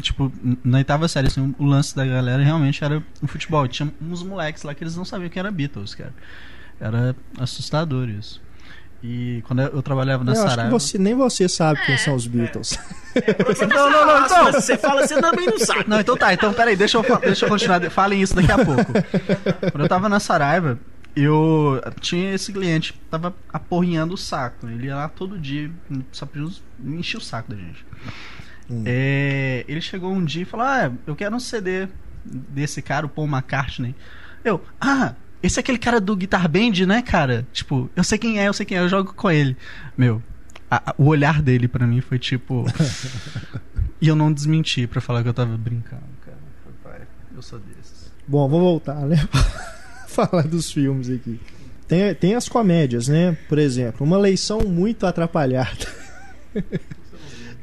[0.00, 0.32] Tipo,
[0.64, 3.68] na oitava série, assim, o lance da galera realmente era o futebol.
[3.68, 6.12] Tinha uns moleques lá que eles não sabiam que era Beatles, cara.
[6.80, 8.40] Era assustador isso.
[9.02, 10.70] E quando eu trabalhava na eu Saraiva...
[10.70, 12.78] Você, nem você sabe quem são os Beatles.
[13.16, 13.66] É.
[13.66, 14.52] não, não, não, então...
[14.52, 15.84] Você fala, você também não sabe.
[15.88, 16.32] Não, então tá.
[16.32, 17.80] Então, peraí, deixa eu, deixa eu continuar.
[17.90, 18.92] Falem isso daqui a pouco.
[19.72, 20.78] Quando eu tava na Saraiva,
[21.14, 24.68] eu tinha esse cliente tava aporrinhando o saco.
[24.68, 25.70] Ele ia lá todo dia,
[26.10, 26.28] só
[26.82, 27.84] enchia o saco da gente.
[28.70, 28.82] Hum.
[28.86, 31.88] É, ele chegou um dia e falou: Ah, eu quero um CD
[32.24, 33.94] desse cara, o Paul McCartney.
[34.44, 37.46] Eu, ah, esse é aquele cara do Guitar Band, né, cara?
[37.52, 39.56] Tipo, eu sei quem é, eu sei quem é, eu jogo com ele.
[39.96, 40.22] Meu,
[40.70, 42.64] a, a, o olhar dele para mim foi tipo.
[44.00, 46.36] E eu não desmenti para falar que eu tava brincando, cara.
[46.82, 47.02] Pai,
[47.36, 48.10] eu sou desses.
[48.26, 49.16] Bom, vou voltar, né?
[50.08, 51.38] falar dos filmes aqui.
[51.86, 53.36] Tem, tem as comédias, né?
[53.48, 55.86] Por exemplo, uma leição muito atrapalhada.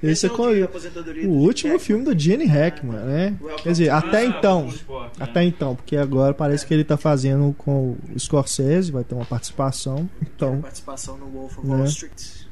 [0.01, 3.37] Esse é, é o último filme do Gene Hackman, né?
[3.61, 4.73] Quer dizer, até então,
[5.19, 9.25] até então, porque agora parece que ele está fazendo com o Scorsese, vai ter uma
[9.25, 10.09] participação.
[10.21, 12.45] Então, participação no Wolf of Wall Street.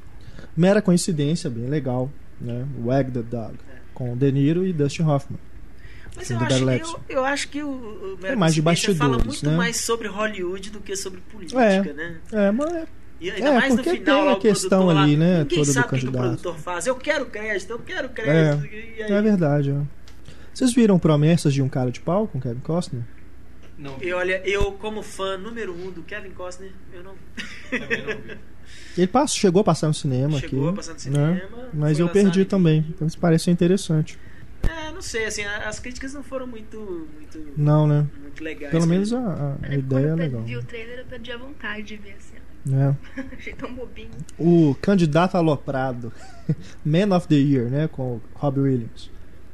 [0.56, 2.66] Mera coincidência, bem legal, né?
[2.84, 3.56] Wag the Dog,
[3.94, 5.40] com De Niro e Dustin Hoffman.
[6.18, 6.70] Mas eu acho,
[7.08, 9.56] eu, eu acho, que o, o é mais de bastidores, fala muito né?
[9.56, 12.18] mais sobre Hollywood do que sobre política, é, né?
[12.32, 12.88] É, mas é
[13.20, 15.46] e ainda é, mais no final, tem a questão ali, né?
[15.46, 16.86] Todo sabe o que, o produtor faz.
[16.86, 18.68] Eu quero crédito, eu quero crédito.
[19.00, 19.72] É, é verdade.
[19.72, 19.82] É.
[20.54, 23.04] Vocês viram Promessas de um Cara de Pau com Kevin Costner?
[23.78, 23.98] Não.
[24.02, 27.14] E olha, eu como fã número um do Kevin Costner, eu não,
[27.70, 28.38] Também não vi.
[28.98, 30.70] Ele passou, chegou a passar no cinema chegou aqui.
[30.70, 31.32] a passar no cinema.
[31.32, 31.70] Né?
[31.74, 32.86] Mas eu perdi também.
[32.90, 34.18] Então isso parece interessante.
[34.64, 37.08] É, não sei, assim, as críticas não foram muito.
[37.16, 38.08] muito não, né?
[38.20, 38.72] Muito legais.
[38.72, 40.42] Pelo menos a, a ideia é legal.
[40.42, 42.36] Quando eu vi o trailer, eu perdi a vontade de ver assim.
[42.74, 43.22] É.
[43.38, 44.10] Achei tão bobinho.
[44.38, 46.12] O candidato aloprado,
[46.86, 47.88] Man of the Year, né?
[47.88, 49.12] Com Robbie Williams.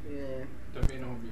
[0.09, 0.43] É.
[0.74, 1.30] Também não vi.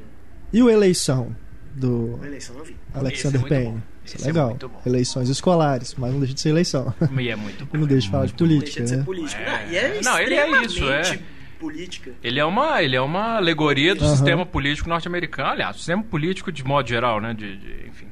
[0.54, 1.36] E o Eleição,
[1.74, 2.76] do eleição não vi.
[2.94, 3.84] Alexander é Payne.
[4.04, 4.58] Isso é legal.
[4.86, 6.94] É Eleições escolares, mas não deixa de ser eleição.
[7.18, 7.78] E é muito bom.
[7.78, 9.04] não deixa de falar de política, deixa de né?
[9.04, 9.42] política.
[9.42, 9.66] É.
[9.66, 11.20] Não, e é não, ele é isso, é.
[11.60, 12.12] Política.
[12.24, 14.12] Ele é uma, ele é uma alegoria do uhum.
[14.12, 15.50] sistema político norte-americano.
[15.50, 17.36] Aliás, o sistema político de modo geral, né?
[17.36, 18.08] De, de enfim.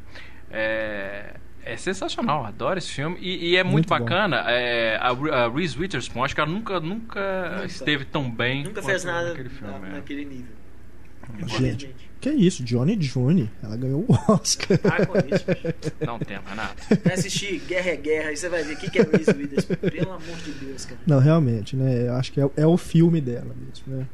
[0.52, 1.34] É,
[1.70, 3.18] é sensacional, adoro esse filme.
[3.20, 4.44] E, e é muito, muito bacana.
[4.48, 7.66] É, a, a Reese Witherspoon, acho que ela nunca, nunca, nunca.
[7.66, 8.64] esteve tão bem.
[8.64, 9.92] Nunca fez nada naquele, filme, na, é.
[9.92, 10.60] naquele nível.
[11.46, 14.80] Gente, que isso, Johnny June, ela ganhou o Oscar.
[14.84, 16.84] Ah, com isso, Não tem, Renato.
[17.04, 19.76] Vai assistir Guerra é Guerra e você vai ver o que, que é Reese Witherspoon.
[19.76, 21.00] Pelo amor de Deus, cara.
[21.06, 22.08] Não, realmente, né?
[22.08, 24.06] Eu acho que é, é o filme dela mesmo, né?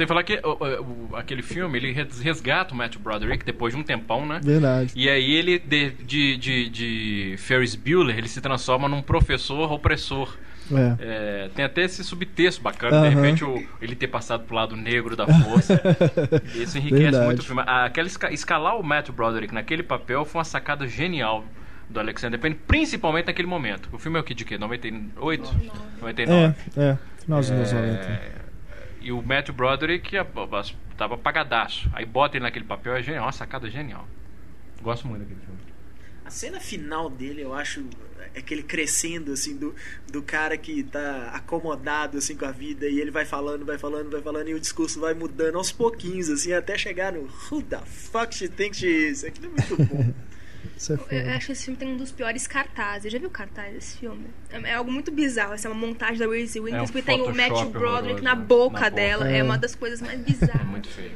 [0.00, 3.82] Sem falar que o, o, aquele filme, ele resgata o Matthew Broderick depois de um
[3.82, 4.40] tempão, né?
[4.42, 4.94] Verdade.
[4.96, 10.38] E aí ele, de, de, de, de Ferris Bueller, ele se transforma num professor opressor.
[10.72, 10.96] É.
[11.00, 15.14] É, tem até esse subtexto bacana, de repente o, ele ter passado pro lado negro
[15.14, 15.78] da força.
[16.56, 17.26] isso enriquece Verdade.
[17.26, 17.62] muito o filme.
[17.66, 21.44] Aquela escalar o Matthew Broderick naquele papel foi uma sacada genial
[21.90, 23.90] do Alexander Payne, principalmente naquele momento.
[23.92, 24.56] O filme é o que de quê?
[24.56, 25.56] 98?
[26.00, 26.54] 99?
[26.78, 26.98] É, é.
[27.22, 28.39] Final dos anos 90.
[29.00, 30.10] E o Matthew Broderick
[30.96, 31.88] tava apagadaço.
[31.92, 34.06] Aí bota ele naquele papel, é genial, uma sacada genial.
[34.82, 35.58] Gosto muito daquele filme.
[36.24, 37.84] A cena final dele, eu acho,
[38.34, 39.74] é aquele crescendo, assim, do,
[40.12, 44.10] do cara que tá acomodado, assim, com a vida, e ele vai falando, vai falando,
[44.10, 47.80] vai falando, e o discurso vai mudando aos pouquinos, assim, até chegar no Who the
[47.84, 49.24] fuck she thinks she is?
[49.24, 50.14] Aquilo é muito bom.
[51.10, 53.12] É eu acho que esse filme tem um dos piores cartazes.
[53.12, 54.26] Já viu o cartaz desse filme?
[54.50, 55.52] É, é algo muito bizarro.
[55.52, 58.34] Essa é uma montagem da Reese Witherspoon é um e tem o Matthew Broderick na
[58.34, 59.30] boca, na dela.
[59.30, 59.38] É.
[59.38, 59.42] é.
[59.42, 60.62] uma das coisas mais bizarras.
[60.62, 61.12] É muito feio.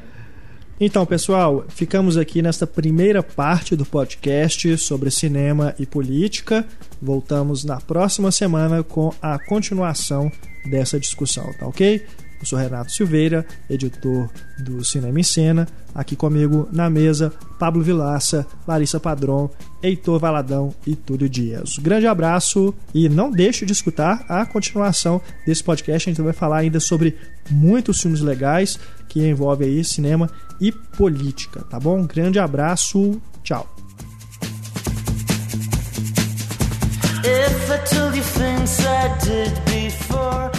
[0.80, 6.66] Então, pessoal, ficamos aqui nesta primeira parte do podcast sobre cinema e política.
[7.01, 10.30] Voltamos na próxima semana com a continuação
[10.66, 12.05] dessa discussão, tá ok?
[12.45, 14.28] Eu sou Renato Silveira, editor
[14.59, 15.66] do Cinema em Cena.
[15.95, 19.49] Aqui comigo na mesa, Pablo Vilaça, Larissa Padron,
[19.82, 21.78] Heitor Valadão e Túlio Dias.
[21.78, 26.07] grande abraço e não deixe de escutar a continuação desse podcast.
[26.07, 27.16] A gente vai falar ainda sobre
[27.49, 28.78] muitos filmes legais
[29.09, 30.28] que envolvem aí cinema
[30.61, 32.05] e política, tá bom?
[32.07, 33.74] Grande abraço, tchau.
[37.24, 40.51] If I told you things I did before,